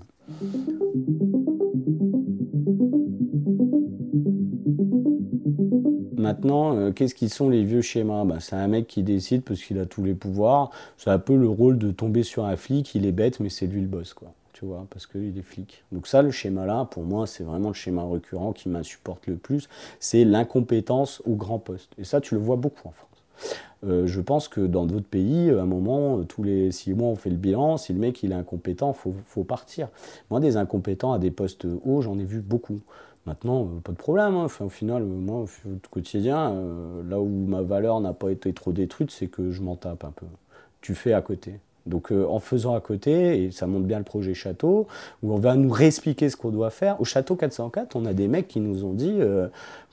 Maintenant, 6.19 6.75
euh, 6.75 6.91
qu'est-ce 6.91 7.15
qu'ils 7.15 7.29
sont 7.29 7.47
les 7.47 7.63
vieux 7.63 7.81
schémas? 7.81 8.25
Ben, 8.25 8.41
C'est 8.41 8.57
un 8.57 8.67
mec 8.67 8.87
qui 8.87 9.03
décide 9.03 9.41
parce 9.41 9.61
qu'il 9.61 9.79
a 9.79 9.85
tous 9.85 10.03
les 10.03 10.13
pouvoirs. 10.13 10.69
C'est 10.97 11.11
un 11.11 11.17
peu 11.17 11.33
le 11.33 11.47
rôle 11.47 11.77
de 11.77 11.91
tomber 11.91 12.23
sur 12.23 12.43
un 12.43 12.57
flic, 12.57 12.93
il 12.93 13.05
est 13.05 13.13
bête, 13.13 13.39
mais 13.39 13.47
c'est 13.47 13.67
lui 13.67 13.79
le 13.79 13.87
boss, 13.87 14.13
quoi. 14.13 14.33
Tu 14.51 14.65
vois, 14.65 14.85
parce 14.89 15.07
qu'il 15.07 15.37
est 15.37 15.41
flic. 15.41 15.85
Donc 15.93 16.07
ça, 16.07 16.21
le 16.21 16.31
schéma-là, 16.31 16.89
pour 16.91 17.03
moi, 17.03 17.25
c'est 17.25 17.45
vraiment 17.45 17.69
le 17.69 17.73
schéma 17.73 18.03
récurrent 18.03 18.51
qui 18.51 18.67
m'insupporte 18.67 19.27
le 19.27 19.37
plus. 19.37 19.69
C'est 20.01 20.25
l'incompétence 20.25 21.21
au 21.25 21.35
grand 21.35 21.57
poste. 21.57 21.93
Et 21.97 22.03
ça, 22.03 22.19
tu 22.19 22.35
le 22.35 22.41
vois 22.41 22.57
beaucoup 22.57 22.89
en 22.89 22.91
France. 22.91 23.55
Euh, 23.87 24.05
je 24.05 24.19
pense 24.19 24.49
que 24.49 24.59
dans 24.59 24.85
d'autres 24.85 25.07
pays, 25.07 25.49
à 25.51 25.61
un 25.61 25.65
moment, 25.65 26.21
tous 26.25 26.43
les 26.43 26.73
six 26.73 26.93
mois, 26.93 27.07
on 27.07 27.15
fait 27.15 27.29
le 27.29 27.37
bilan. 27.37 27.77
Si 27.77 27.93
le 27.93 27.99
mec 27.99 28.21
il 28.23 28.33
est 28.33 28.35
incompétent, 28.35 28.91
faut, 28.91 29.15
faut, 29.25 29.45
partir. 29.45 29.87
Moi, 30.29 30.41
des 30.41 30.57
incompétents 30.57 31.13
à 31.13 31.19
des 31.19 31.31
postes 31.31 31.65
hauts, 31.85 32.01
j'en 32.01 32.19
ai 32.19 32.25
vu 32.25 32.41
beaucoup. 32.41 32.81
Maintenant, 33.25 33.63
euh, 33.63 33.79
pas 33.83 33.91
de 33.91 33.97
problème. 33.97 34.35
Hein. 34.35 34.47
au 34.59 34.69
final, 34.69 35.01
euh, 35.03 35.05
moi, 35.05 35.41
au 35.41 35.47
quotidien, 35.91 36.51
euh, 36.51 37.03
là 37.07 37.19
où 37.19 37.27
ma 37.27 37.61
valeur 37.61 37.99
n'a 38.01 38.13
pas 38.13 38.31
été 38.31 38.53
trop 38.53 38.71
détruite, 38.71 39.11
c'est 39.11 39.27
que 39.27 39.51
je 39.51 39.61
m'en 39.61 39.75
tape 39.75 40.03
un 40.03 40.11
peu. 40.11 40.25
Tu 40.81 40.95
fais 40.95 41.13
à 41.13 41.21
côté. 41.21 41.55
Donc 41.85 42.11
en 42.11 42.37
faisant 42.39 42.75
à 42.75 42.81
côté, 42.81 43.45
et 43.45 43.51
ça 43.51 43.65
montre 43.65 43.85
bien 43.85 43.97
le 43.97 44.03
projet 44.03 44.35
Château, 44.35 44.85
où 45.23 45.33
on 45.33 45.39
va 45.39 45.55
nous 45.55 45.71
réexpliquer 45.71 46.29
ce 46.29 46.35
qu'on 46.35 46.51
doit 46.51 46.69
faire. 46.69 47.01
Au 47.01 47.05
Château 47.05 47.35
404, 47.35 47.95
on 47.95 48.05
a 48.05 48.13
des 48.13 48.27
mecs 48.27 48.47
qui 48.47 48.59
nous 48.59 48.85
ont 48.85 48.93
dit, 48.93 49.17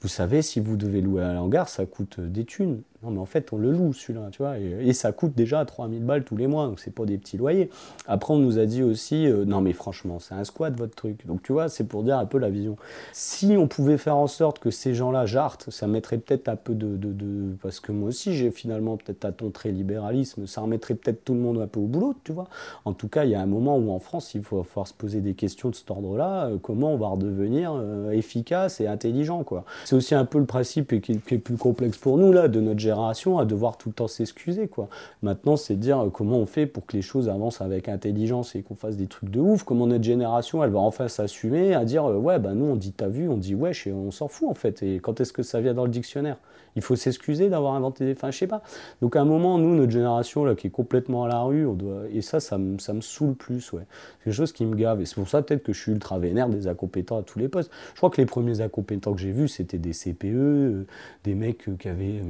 vous 0.02 0.08
savez, 0.08 0.42
si 0.42 0.60
vous 0.60 0.76
devez 0.76 1.00
louer 1.00 1.22
un 1.22 1.38
hangar, 1.38 1.70
ça 1.70 1.86
coûte 1.86 2.20
des 2.20 2.44
thunes. 2.44 2.82
Mais 3.10 3.18
en 3.18 3.26
fait, 3.26 3.52
on 3.52 3.58
le 3.58 3.70
loue, 3.70 3.92
celui-là, 3.92 4.28
tu 4.30 4.42
vois, 4.42 4.58
et, 4.58 4.92
ça 4.92 5.12
coûte 5.12 5.34
déjà 5.34 5.64
3000 5.64 6.02
balles 6.02 6.24
tous 6.24 6.36
les 6.36 6.46
mois, 6.46 6.66
donc 6.66 6.80
c'est 6.80 6.94
pas 6.94 7.04
des 7.04 7.18
petits 7.18 7.36
loyers. 7.36 7.70
Après, 8.06 8.32
on 8.32 8.38
nous 8.38 8.58
a 8.58 8.66
dit 8.66 8.82
aussi, 8.82 9.26
euh, 9.26 9.44
non, 9.44 9.60
mais 9.60 9.72
franchement, 9.72 10.18
c'est 10.18 10.34
un 10.34 10.44
squat, 10.44 10.74
votre 10.76 10.94
truc. 10.94 11.26
Donc, 11.26 11.42
tu 11.42 11.52
vois, 11.52 11.68
c'est 11.68 11.84
pour 11.84 12.02
dire 12.02 12.18
un 12.18 12.26
peu 12.26 12.38
la 12.38 12.50
vision. 12.50 12.76
Si 13.12 13.56
on 13.58 13.68
pouvait 13.68 13.98
faire 13.98 14.16
en 14.16 14.26
sorte 14.26 14.58
que 14.58 14.70
ces 14.70 14.94
gens-là 14.94 15.26
jartent, 15.26 15.70
ça 15.70 15.86
mettrait 15.86 16.18
peut-être 16.18 16.48
un 16.48 16.56
peu 16.56 16.74
de, 16.74 16.96
de, 16.96 17.54
Parce 17.62 17.80
que 17.80 17.92
moi 17.92 18.08
aussi, 18.08 18.34
j'ai 18.34 18.50
finalement 18.50 18.96
peut-être 18.96 19.24
à 19.24 19.32
ton 19.32 19.50
très 19.50 19.70
libéralisme, 19.70 20.46
ça 20.46 20.60
remettrait 20.60 20.94
peut-être 20.94 21.24
tout 21.24 21.34
le 21.34 21.40
monde 21.40 21.58
un 21.60 21.66
peu 21.66 21.80
au 21.80 21.86
boulot, 21.86 22.14
tu 22.24 22.32
vois. 22.32 22.48
En 22.84 22.92
tout 22.92 23.08
cas, 23.08 23.24
il 23.24 23.30
y 23.30 23.34
a 23.34 23.40
un 23.40 23.46
moment 23.46 23.76
où 23.76 23.90
en 23.90 23.98
France, 23.98 24.34
il 24.34 24.42
faut 24.42 24.62
falloir 24.62 24.86
se 24.86 24.94
poser 24.94 25.20
des 25.20 25.34
questions 25.34 25.70
de 25.70 25.74
cet 25.74 25.90
ordre-là, 25.90 26.46
euh, 26.46 26.58
comment 26.60 26.92
on 26.92 26.96
va 26.96 27.08
redevenir 27.08 27.72
euh, 27.74 28.10
efficace 28.10 28.80
et 28.80 28.86
intelligent, 28.86 29.44
quoi. 29.44 29.64
C'est 29.84 29.96
aussi 29.96 30.14
un 30.14 30.24
peu 30.24 30.38
le 30.38 30.46
principe 30.46 31.00
qui, 31.00 31.18
qui 31.18 31.34
est 31.34 31.38
plus 31.38 31.56
complexe 31.56 31.98
pour 31.98 32.18
nous, 32.18 32.32
là, 32.32 32.48
de 32.48 32.60
notre 32.60 32.80
à 32.96 33.44
devoir 33.44 33.76
tout 33.76 33.88
le 33.88 33.94
temps 33.94 34.08
s'excuser. 34.08 34.68
quoi. 34.68 34.88
Maintenant, 35.22 35.56
c'est 35.56 35.76
dire 35.76 36.00
euh, 36.00 36.10
comment 36.10 36.38
on 36.38 36.46
fait 36.46 36.66
pour 36.66 36.86
que 36.86 36.96
les 36.96 37.02
choses 37.02 37.28
avancent 37.28 37.60
avec 37.60 37.88
intelligence 37.88 38.54
et 38.54 38.62
qu'on 38.62 38.74
fasse 38.74 38.96
des 38.96 39.06
trucs 39.06 39.30
de 39.30 39.40
ouf. 39.40 39.64
Comment 39.64 39.86
notre 39.86 40.04
génération, 40.04 40.62
elle 40.64 40.70
va 40.70 40.78
enfin 40.78 41.08
s'assumer 41.08 41.74
à 41.74 41.84
dire 41.84 42.04
euh, 42.04 42.16
ouais, 42.16 42.38
bah 42.38 42.54
nous, 42.54 42.66
on 42.66 42.76
dit 42.76 42.92
t'as 42.92 43.08
vu, 43.08 43.28
on 43.28 43.36
dit 43.36 43.54
wesh, 43.54 43.86
et 43.86 43.92
on 43.92 44.10
s'en 44.10 44.28
fout 44.28 44.48
en 44.48 44.54
fait. 44.54 44.82
Et 44.82 44.96
quand 45.00 45.20
est-ce 45.20 45.32
que 45.32 45.42
ça 45.42 45.60
vient 45.60 45.74
dans 45.74 45.84
le 45.84 45.90
dictionnaire? 45.90 46.36
Il 46.76 46.82
faut 46.82 46.94
s'excuser 46.94 47.48
d'avoir 47.48 47.74
inventé 47.74 48.04
des. 48.04 48.12
Enfin, 48.12 48.30
je 48.30 48.38
sais 48.38 48.46
pas. 48.46 48.62
Donc, 49.00 49.16
à 49.16 49.22
un 49.22 49.24
moment, 49.24 49.56
nous, 49.58 49.74
notre 49.74 49.90
génération, 49.90 50.44
là, 50.44 50.54
qui 50.54 50.66
est 50.66 50.70
complètement 50.70 51.24
à 51.24 51.28
la 51.28 51.40
rue, 51.40 51.66
on 51.66 51.72
doit. 51.72 52.02
Et 52.12 52.20
ça, 52.20 52.38
ça 52.38 52.58
me, 52.58 52.78
ça 52.78 52.92
me 52.92 53.00
saoule 53.00 53.34
plus, 53.34 53.72
ouais. 53.72 53.86
C'est 54.18 54.24
quelque 54.24 54.34
chose 54.34 54.52
qui 54.52 54.66
me 54.66 54.76
gave. 54.76 55.00
Et 55.00 55.06
c'est 55.06 55.14
pour 55.14 55.28
ça, 55.28 55.40
peut-être, 55.40 55.62
que 55.62 55.72
je 55.72 55.80
suis 55.80 55.92
ultra 55.92 56.18
vénère 56.18 56.50
des 56.50 56.68
incompétents 56.68 57.18
à 57.18 57.22
tous 57.22 57.38
les 57.38 57.48
postes. 57.48 57.70
Je 57.94 57.96
crois 57.96 58.10
que 58.10 58.20
les 58.20 58.26
premiers 58.26 58.60
incompétents 58.60 59.14
que 59.14 59.20
j'ai 59.20 59.32
vus, 59.32 59.48
c'était 59.48 59.78
des 59.78 59.92
CPE, 59.92 60.26
euh, 60.26 60.86
des 61.24 61.34
mecs 61.34 61.66
qui 61.78 61.88
avaient 61.88 62.20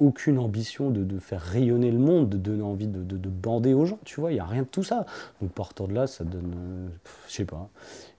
aucune 0.00 0.38
ambition 0.38 0.90
de, 0.90 1.04
de, 1.04 1.18
faire 1.18 1.40
rayonner 1.40 1.90
le 1.90 1.98
monde, 1.98 2.28
de 2.28 2.36
donner 2.36 2.62
envie 2.62 2.86
de, 2.86 3.02
de, 3.02 3.16
de 3.16 3.28
bander 3.28 3.74
aux 3.74 3.86
gens, 3.86 3.98
tu 4.04 4.20
vois. 4.20 4.32
Il 4.32 4.34
n'y 4.34 4.40
a 4.40 4.44
rien 4.44 4.62
de 4.62 4.68
tout 4.68 4.82
ça. 4.82 5.06
Donc, 5.40 5.52
partant 5.52 5.86
de 5.86 5.94
là, 5.94 6.06
ça 6.06 6.24
donne. 6.24 6.54
Euh, 6.56 6.88
je 7.28 7.34
sais 7.34 7.44
pas. 7.44 7.68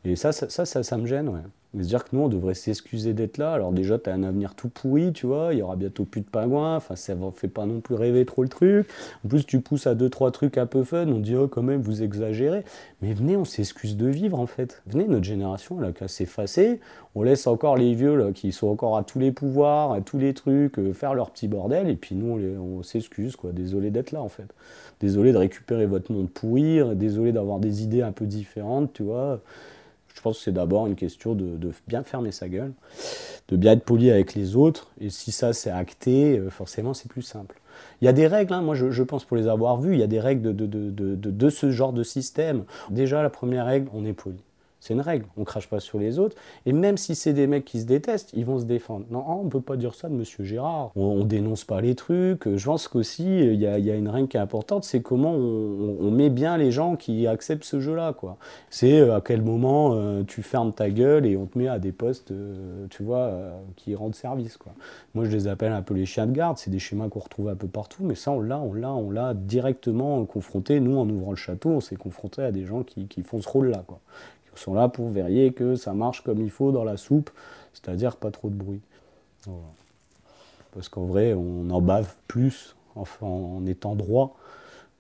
Et 0.04 0.16
ça, 0.16 0.32
ça, 0.32 0.50
ça, 0.50 0.66
ça, 0.66 0.84
ça 0.84 0.98
me 0.98 1.06
gêne, 1.06 1.30
ouais. 1.30 1.42
Mais 1.74 1.84
se 1.84 1.90
dire 1.90 2.06
que 2.06 2.16
nous, 2.16 2.22
on 2.22 2.30
devrait 2.30 2.54
s'excuser 2.54 3.14
d'être 3.14 3.38
là. 3.38 3.52
Alors 3.52 3.72
déjà, 3.72 4.00
tu 4.00 4.10
as 4.10 4.14
un 4.14 4.24
avenir 4.24 4.56
tout 4.56 4.70
pourri, 4.70 5.12
tu 5.12 5.28
vois, 5.28 5.54
il 5.54 5.60
y 5.60 5.62
aura 5.62 5.76
bientôt 5.76 6.06
plus 6.06 6.22
de 6.22 6.26
pingouins, 6.26 6.78
enfin, 6.78 6.96
ça 6.96 7.14
ne 7.14 7.30
fait 7.32 7.50
pas 7.50 7.66
non 7.66 7.82
plus 7.82 7.96
rêver 7.96 8.26
trop 8.26 8.44
le 8.44 8.50
truc. 8.50 8.88
En 9.26 9.28
plus, 9.28 9.46
tu 9.46 9.60
pousses 9.60 9.86
à 9.86 9.94
deux, 9.94 10.10
trois 10.10 10.32
trucs 10.32 10.58
un 10.58 10.66
peu 10.66 10.84
fun, 10.84 11.08
on 11.08 11.20
dit, 11.20 11.36
oh, 11.36 11.48
quand 11.48 11.64
même, 11.64 11.82
vous 11.82 12.04
exagérez. 12.04 12.64
Mais 13.02 13.14
venez, 13.14 13.36
on 13.36 13.46
s'excuse 13.46 13.98
de 13.98 14.08
vivre, 14.08 14.40
en 14.40 14.48
fait. 14.48 14.82
Venez, 14.88 15.08
notre 15.08 15.26
génération, 15.26 15.78
elle 15.80 15.90
a 15.90 15.92
qu'à 15.92 16.08
s'effacer. 16.08 16.80
On 17.16 17.24
laisse 17.24 17.48
encore 17.48 17.76
les 17.76 17.94
vieux, 17.94 18.32
qui 18.34 18.52
sont 18.52 18.68
encore 18.68 18.96
à 18.96 19.04
tous 19.04 19.20
les 19.20 19.32
pouvoirs, 19.32 19.92
à 19.92 20.02
tous 20.02 20.18
les 20.18 20.34
trucs, 20.34 20.80
euh, 20.80 20.94
faire 20.94 21.16
leur 21.16 21.32
petit 21.32 21.48
bordel, 21.48 21.90
et 21.90 21.96
puis 21.96 22.16
nous, 22.16 22.40
on, 22.60 22.78
on 22.80 22.84
s'excuse, 22.84 23.36
quoi. 23.36 23.52
Désolé 23.52 23.92
d'être 23.92 24.12
là, 24.12 24.22
en 24.22 24.30
fait. 24.30 24.48
Désolé 25.00 25.32
de 25.32 25.38
récupérer 25.38 25.86
votre 25.86 26.12
monde 26.12 26.30
pourri, 26.30 26.80
désolé 26.96 27.32
d'avoir 27.32 27.60
des 27.60 27.84
idées 27.84 28.02
un 28.02 28.12
peu 28.12 28.26
différentes, 28.26 28.94
tu 28.94 29.04
vois. 29.04 29.42
Je 30.18 30.22
pense 30.24 30.40
que 30.40 30.46
c'est 30.46 30.52
d'abord 30.52 30.88
une 30.88 30.96
question 30.96 31.36
de, 31.36 31.72
bien 31.88 32.02
fermer 32.02 32.32
sa 32.32 32.50
gueule, 32.50 32.74
de 33.50 33.56
bien 33.56 33.74
être 33.74 33.84
poli 33.84 34.10
avec 34.10 34.34
les 34.34 34.56
autres. 34.56 34.90
Et 35.00 35.12
si 35.12 35.32
ça 35.32 35.54
c'est 35.54 35.70
acté, 35.70 36.40
euh, 36.40 36.50
forcément 36.50 36.96
c'est 36.96 37.08
plus 37.08 37.22
simple. 37.22 37.62
Il 38.02 38.06
y 38.06 38.08
a 38.08 38.14
des 38.14 38.26
règles, 38.26 38.52
hein, 38.54 38.62
moi 38.62 38.74
je, 38.74 39.04
pense 39.04 39.26
pour 39.26 39.38
les 39.38 39.48
avoir 39.48 39.80
vues, 39.80 39.94
il 39.94 40.00
y 40.00 40.04
a 40.04 40.08
des 40.08 40.20
règles 40.20 40.56
de, 40.56 40.66
de, 40.66 41.50
ce 41.52 41.70
genre 41.70 41.94
de 41.94 42.02
système. 42.02 42.64
Déjà 42.90 43.22
la 43.22 43.30
première 43.30 43.68
règle, 43.68 43.90
on 43.94 44.06
est 44.06 44.14
poli. 44.14 44.40
C'est 44.80 44.94
une 44.94 45.02
règle, 45.02 45.26
on 45.38 45.44
crache 45.44 45.68
pas 45.68 45.80
sur 45.80 45.98
les 45.98 46.20
autres. 46.20 46.36
Et 46.66 46.72
même 46.72 46.98
si 46.98 47.16
c'est 47.16 47.34
des 47.34 47.48
mecs 47.48 47.66
qui 47.66 47.82
se 47.82 47.86
détestent, 47.86 48.32
ils 48.34 48.46
vont 48.46 48.60
se 48.60 48.66
défendre. 48.66 49.06
Non, 49.10 49.26
on 49.28 49.50
peut 49.50 49.62
pas 49.62 49.76
dire 49.76 49.96
ça 49.96 50.08
de 50.08 50.14
Monsieur 50.14 50.44
Gérard. 50.44 50.92
On, 50.96 51.18
ne 51.18 51.24
dénonce 51.24 51.64
pas 51.64 51.82
les 51.82 51.96
trucs. 51.96 52.48
Je 52.56 52.66
pense 52.66 52.88
qu'aussi, 52.88 53.26
il 53.26 53.60
y 53.60 53.68
a, 53.68 53.96
une 53.96 54.10
règle 54.10 54.28
qui 54.28 54.38
est 54.38 54.40
importante, 54.40 54.84
c'est 54.84 55.02
comment 55.02 55.34
on, 55.34 56.12
met 56.12 56.30
bien 56.30 56.58
les 56.58 56.72
gens 56.72 56.96
qui 56.96 57.28
acceptent 57.28 57.64
ce 57.64 57.80
jeu-là. 57.80 58.14
quoi. 58.14 58.38
C'est 58.70 59.00
euh, 59.00 59.18
à 59.18 59.22
quel 59.22 59.42
moment 59.42 59.94
euh, 59.94 60.24
tu 60.24 60.42
fermes 60.42 60.72
ta 60.72 60.90
gueule 60.90 61.26
et 61.26 61.36
on 61.38 61.48
te 61.48 61.58
met 61.58 61.68
à 61.68 61.80
des 61.80 61.92
postes, 61.92 62.32
euh, 62.32 62.86
tu 62.90 63.04
vois, 63.04 63.32
qui 63.76 63.96
rendent 63.96 64.16
service. 64.16 64.58
quoi. 64.58 64.74
Moi, 65.16 65.26
je 65.26 65.32
les 65.32 65.48
appelle 65.48 65.72
un 65.72 65.82
peu 65.82 65.96
les 65.96 66.06
chiens 66.06 66.28
de 66.28 66.32
garde. 66.32 66.58
C'est 66.58 66.72
des 66.72 66.80
schémas 66.80 67.10
qu'on 67.10 67.20
retrouve 67.20 67.50
un 67.50 67.56
peu 67.56 67.68
partout, 67.68 68.04
mais 68.04 68.16
ça, 68.16 68.32
on 68.32 68.42
l'a, 68.42 68.60
on 68.60 68.74
l'a, 68.74 68.92
on 68.94 69.10
l'a 69.10 69.34
directement 69.34 70.24
confronté. 70.26 70.80
Nous, 70.80 70.98
en 70.98 71.10
ouvrant 71.10 71.32
le 71.32 71.38
château, 71.38 71.70
on 71.70 71.82
s'est 71.82 71.96
confronté 71.96 72.44
à 72.44 72.52
des 72.52 72.66
gens 72.66 72.84
qui, 72.84 73.08
qui 73.08 73.24
font 73.24 73.42
ce 73.42 73.50
rôle-là, 73.50 73.84
quoi 73.88 74.00
sont 74.60 74.74
là 74.74 74.90
pour 74.90 75.10
vérifier 75.10 75.54
que 75.54 75.76
ça 75.76 75.94
marche 75.94 76.22
comme 76.22 76.42
il 76.42 76.50
faut 76.50 76.72
dans 76.72 76.84
la 76.84 76.98
soupe, 76.98 77.30
c'est-à-dire 77.74 78.18
pas 78.18 78.32
trop 78.32 78.50
de 78.50 78.56
bruit. 78.56 78.82
Parce 80.72 80.90
qu'en 80.90 81.06
vrai, 81.06 81.34
on 81.34 81.70
en 81.70 81.82
bave 81.82 82.14
plus 82.28 82.76
en 83.22 83.66
étant 83.66 83.96
droit, 83.96 84.38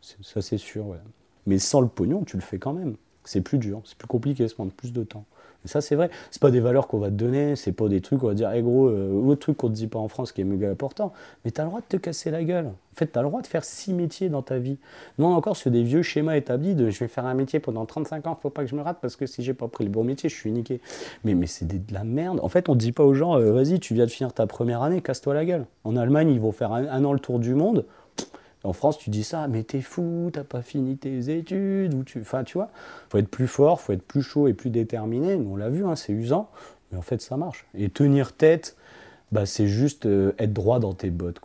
ça 0.01 0.41
c'est 0.41 0.57
sûr. 0.57 0.95
Mais 1.45 1.59
sans 1.59 1.81
le 1.81 1.87
pognon, 1.87 2.23
tu 2.23 2.37
le 2.37 2.41
fais 2.41 2.59
quand 2.59 2.73
même. 2.73 2.95
C'est 3.23 3.41
plus 3.41 3.57
dur, 3.57 3.81
c'est 3.85 3.97
plus 3.97 4.07
compliqué, 4.07 4.47
ça 4.47 4.55
prend 4.55 4.67
plus 4.67 4.93
de 4.93 5.03
temps. 5.03 5.25
Et 5.65 5.67
ça, 5.67 5.81
c'est 5.81 5.95
vrai. 5.95 6.09
C'est 6.31 6.41
pas 6.41 6.51
des 6.51 6.59
valeurs 6.59 6.87
qu'on 6.87 6.99
va 6.99 7.07
te 7.07 7.15
donner, 7.15 7.55
c'est 7.55 7.71
pas 7.71 7.87
des 7.87 8.01
trucs 8.01 8.19
qu'on 8.19 8.27
va 8.27 8.33
dire, 8.33 8.51
hé 8.51 8.61
gros, 8.61 8.87
euh, 8.87 9.11
autre 9.11 9.41
truc 9.41 9.57
qu'on 9.57 9.69
te 9.69 9.73
dit 9.73 9.87
pas 9.87 9.99
en 9.99 10.07
France 10.07 10.31
qui 10.31 10.41
est 10.41 10.45
méga 10.45 10.69
important. 10.69 11.13
Mais 11.43 11.51
t'as 11.51 11.63
le 11.63 11.69
droit 11.69 11.81
de 11.81 11.85
te 11.85 11.97
casser 11.97 12.31
la 12.31 12.43
gueule. 12.43 12.67
En 12.67 12.95
fait, 12.97 13.07
t'as 13.07 13.21
le 13.21 13.27
droit 13.27 13.41
de 13.41 13.47
faire 13.47 13.63
six 13.63 13.93
métiers 13.93 14.29
dans 14.29 14.41
ta 14.41 14.57
vie. 14.57 14.77
Non, 15.19 15.27
encore 15.35 15.55
sur 15.55 15.69
des 15.69 15.83
vieux 15.83 16.01
schémas 16.01 16.35
établis 16.35 16.73
de 16.73 16.89
je 16.89 16.99
vais 16.99 17.07
faire 17.07 17.25
un 17.25 17.33
métier 17.35 17.59
pendant 17.59 17.85
35 17.85 18.25
ans, 18.27 18.35
faut 18.35 18.49
pas 18.49 18.63
que 18.63 18.69
je 18.69 18.75
me 18.75 18.81
rate 18.81 18.97
parce 19.01 19.15
que 19.15 19.25
si 19.25 19.43
j'ai 19.43 19.53
pas 19.53 19.67
pris 19.67 19.83
le 19.83 19.91
bon 19.91 20.03
métier, 20.03 20.29
je 20.29 20.35
suis 20.35 20.51
niqué. 20.51 20.81
Mais, 21.23 21.35
mais 21.35 21.47
c'est 21.47 21.67
de 21.67 21.93
la 21.93 22.03
merde. 22.03 22.39
En 22.41 22.49
fait, 22.49 22.69
on 22.69 22.75
dit 22.75 22.91
pas 22.91 23.03
aux 23.03 23.13
gens, 23.13 23.37
euh, 23.37 23.51
vas-y, 23.51 23.79
tu 23.79 23.93
viens 23.93 24.05
de 24.05 24.11
finir 24.11 24.33
ta 24.33 24.47
première 24.47 24.81
année, 24.81 25.01
casse-toi 25.01 25.33
la 25.33 25.45
gueule. 25.45 25.65
En 25.83 25.95
Allemagne, 25.95 26.29
ils 26.31 26.39
vont 26.39 26.51
faire 26.51 26.71
un 26.73 27.05
an 27.05 27.13
le 27.13 27.19
tour 27.19 27.39
du 27.39 27.53
monde. 27.53 27.85
En 28.63 28.73
France, 28.73 28.97
tu 28.97 29.09
dis 29.09 29.23
ça, 29.23 29.47
mais 29.47 29.63
t'es 29.63 29.81
fou, 29.81 30.29
t'as 30.33 30.43
pas 30.43 30.61
fini 30.61 30.97
tes 30.97 31.29
études, 31.29 31.93
ou 31.93 32.03
tu, 32.03 32.19
enfin, 32.21 32.43
tu 32.43 32.57
vois, 32.57 32.69
faut 33.09 33.17
être 33.17 33.29
plus 33.29 33.47
fort, 33.47 33.79
faut 33.79 33.93
être 33.93 34.01
plus 34.01 34.21
chaud 34.21 34.47
et 34.47 34.53
plus 34.53 34.69
déterminé. 34.69 35.35
On 35.35 35.55
l'a 35.55 35.69
vu, 35.69 35.85
hein, 35.85 35.95
c'est 35.95 36.13
usant, 36.13 36.49
mais 36.91 36.97
en 36.97 37.01
fait, 37.01 37.21
ça 37.21 37.37
marche. 37.37 37.65
Et 37.75 37.89
tenir 37.89 38.33
tête, 38.33 38.75
bah, 39.31 39.45
c'est 39.45 39.67
juste 39.67 40.05
euh, 40.05 40.33
être 40.39 40.53
droit 40.53 40.79
dans 40.79 40.93
tes 40.93 41.09
bottes, 41.09 41.39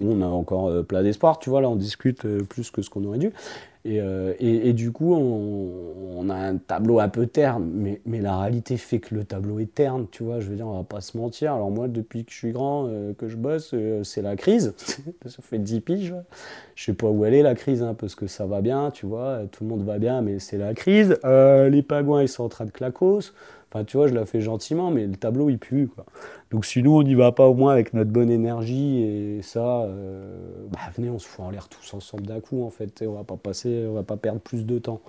on 0.00 0.20
a 0.20 0.26
encore 0.26 0.68
euh, 0.68 0.82
plein 0.82 1.02
d'espoir, 1.02 1.38
tu 1.38 1.50
vois, 1.50 1.60
là, 1.60 1.68
on 1.68 1.76
discute 1.76 2.24
euh, 2.24 2.42
plus 2.42 2.70
que 2.70 2.82
ce 2.82 2.90
qu'on 2.90 3.04
aurait 3.04 3.18
dû. 3.18 3.32
Et, 3.86 4.00
euh, 4.00 4.34
et- 4.40 4.72
du 4.72 4.90
coup, 4.90 5.14
on, 5.14 6.28
a 6.28 6.34
un 6.34 6.56
tableau 6.56 6.98
un 6.98 7.08
peu 7.08 7.28
terne, 7.28 7.70
mais, 7.72 8.00
la 8.20 8.36
réalité 8.40 8.76
fait 8.78 8.98
que 8.98 9.14
le 9.14 9.22
tableau 9.22 9.60
est 9.60 9.72
terne, 9.72 10.06
tu 10.10 10.24
vois, 10.24 10.40
je 10.40 10.48
veux 10.48 10.56
dire, 10.56 10.66
on 10.66 10.76
va 10.78 10.82
pas 10.82 11.00
se 11.00 11.16
mentir. 11.16 11.52
Alors 11.54 11.70
moi, 11.70 11.86
depuis 11.86 12.24
que 12.24 12.32
je 12.32 12.36
suis 12.36 12.50
grand, 12.50 12.86
euh, 12.88 13.12
que 13.14 13.28
je 13.28 13.36
bosse, 13.36 13.70
euh, 13.74 14.02
c'est 14.02 14.22
la 14.22 14.34
crise. 14.34 14.74
ça 15.26 15.40
fait 15.40 15.58
10 15.58 15.80
piges. 15.80 16.14
Je 16.74 16.84
sais 16.84 16.94
pas 16.94 17.06
où 17.08 17.24
elle 17.24 17.34
est, 17.34 17.42
la 17.42 17.54
crise, 17.54 17.82
hein, 17.82 17.94
parce 17.94 18.16
que 18.16 18.26
ça 18.26 18.44
va 18.44 18.60
bien, 18.60 18.90
tu 18.90 19.06
vois, 19.06 19.42
tout 19.52 19.62
le 19.62 19.70
monde 19.70 19.84
va 19.84 19.98
bien, 19.98 20.20
mais 20.20 20.40
c'est 20.40 20.58
la 20.58 20.74
crise. 20.74 21.16
Les 21.24 21.82
pagouins, 21.82 22.22
ils 22.22 22.28
sont 22.28 22.42
en 22.44 22.48
train 22.48 22.64
de 22.64 22.72
clacos. 22.72 23.32
Enfin, 23.72 23.84
tu 23.84 23.96
vois, 23.96 24.06
je 24.06 24.14
la 24.14 24.24
fais 24.24 24.40
gentiment, 24.40 24.90
mais 24.90 25.06
le 25.06 25.16
tableau, 25.16 25.50
il 25.50 25.58
pue, 25.58 25.88
quoi. 25.88 26.06
Donc 26.52 26.64
si 26.64 26.82
nous, 26.82 26.92
on 26.96 27.02
n'y 27.02 27.14
va 27.16 27.32
pas 27.32 27.48
au 27.48 27.54
moins 27.54 27.72
avec 27.72 27.92
notre 27.94 28.10
bonne 28.10 28.30
énergie 28.30 29.02
et 29.02 29.42
ça, 29.42 29.82
euh, 29.82 30.38
bah, 30.70 30.78
venez, 30.96 31.10
on 31.10 31.18
se 31.18 31.26
fout 31.26 31.44
en 31.44 31.50
l'air 31.50 31.68
tous 31.68 31.92
ensemble 31.92 32.24
d'un 32.26 32.40
coup, 32.40 32.62
en 32.62 32.70
fait. 32.70 33.02
Et 33.02 33.06
on 33.08 33.14
va 33.14 33.24
pas 33.24 33.36
passer, 33.36 33.84
on 33.90 33.94
va 33.94 34.04
pas 34.04 34.16
perdre 34.16 34.40
plus 34.40 34.64
de 34.64 34.78
temps. 34.78 35.00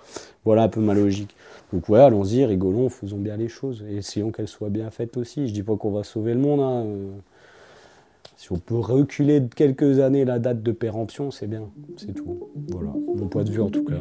Voilà 0.43 0.63
un 0.63 0.70
peu 0.70 0.82
ma 0.82 0.96
logique. 0.96 1.36
Donc 1.72 1.88
ouais, 1.89 2.00
allons-y, 2.00 2.43
rigolons, 2.46 2.89
faisons 2.89 3.17
bien 3.17 3.38
les 3.38 3.48
choses. 3.48 3.84
Et 3.89 3.98
essayons 3.98 4.32
qu'elles 4.32 4.48
soient 4.48 4.70
bien 4.70 4.89
faites 4.89 5.17
aussi. 5.17 5.48
Je 5.48 5.54
dis 5.54 5.63
pas 5.63 5.76
qu'on 5.78 5.91
va 5.91 6.04
sauver 6.04 6.34
le 6.34 6.39
monde. 6.39 6.60
hein, 6.62 6.84
euh, 6.86 7.12
Si 8.36 8.52
on 8.52 8.58
peut 8.58 8.78
reculer 8.78 9.39
de 9.39 9.54
quelques 9.54 10.00
années 10.00 10.26
la 10.26 10.39
date 10.39 10.62
de 10.63 10.72
péremption, 10.72 11.32
c'est 11.32 11.48
bien. 11.48 11.70
C'est 11.98 12.13
tout. 12.13 12.50
Voilà, 12.72 12.91
mon 13.15 13.28
point 13.28 13.43
de 13.43 13.52
vue 13.52 13.62
en 13.62 13.70
tout 13.70 13.84
cas. 13.84 14.00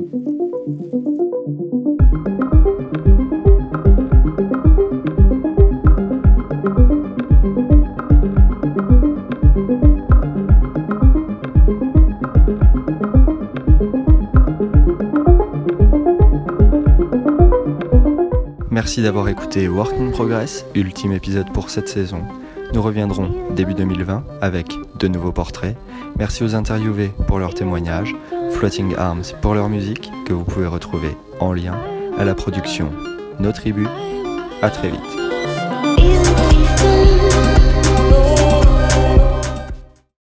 Merci 18.87 19.03
d'avoir 19.03 19.29
écouté 19.29 19.67
Work 19.67 19.95
in 19.99 20.11
Progress, 20.13 20.65
ultime 20.77 21.11
épisode 21.11 21.53
pour 21.53 21.71
cette 21.71 21.89
saison. 21.89 22.23
Nous 22.73 22.81
reviendrons 22.81 23.35
début 23.51 23.75
2020 23.75 24.23
avec 24.41 24.69
de 25.01 25.09
nouveaux 25.09 25.33
portraits. 25.33 25.77
Merci 26.17 26.45
aux 26.45 26.55
interviewés 26.55 27.11
pour 27.27 27.41
leurs 27.41 27.55
témoignages, 27.55 28.15
Floating 28.53 28.95
Arms 28.95 29.25
pour 29.43 29.57
leur 29.57 29.69
musique 29.69 30.13
que 30.25 30.33
vous 30.33 30.45
pouvez 30.45 30.69
retrouver 30.69 31.17
en 31.41 31.53
lien 31.53 31.77
à 32.17 32.25
la 32.25 32.37
production 32.37 32.93
Nos 33.41 33.51
Tribus. 33.51 33.89
À 34.63 34.71
très 34.71 34.91
vite. 34.91 35.01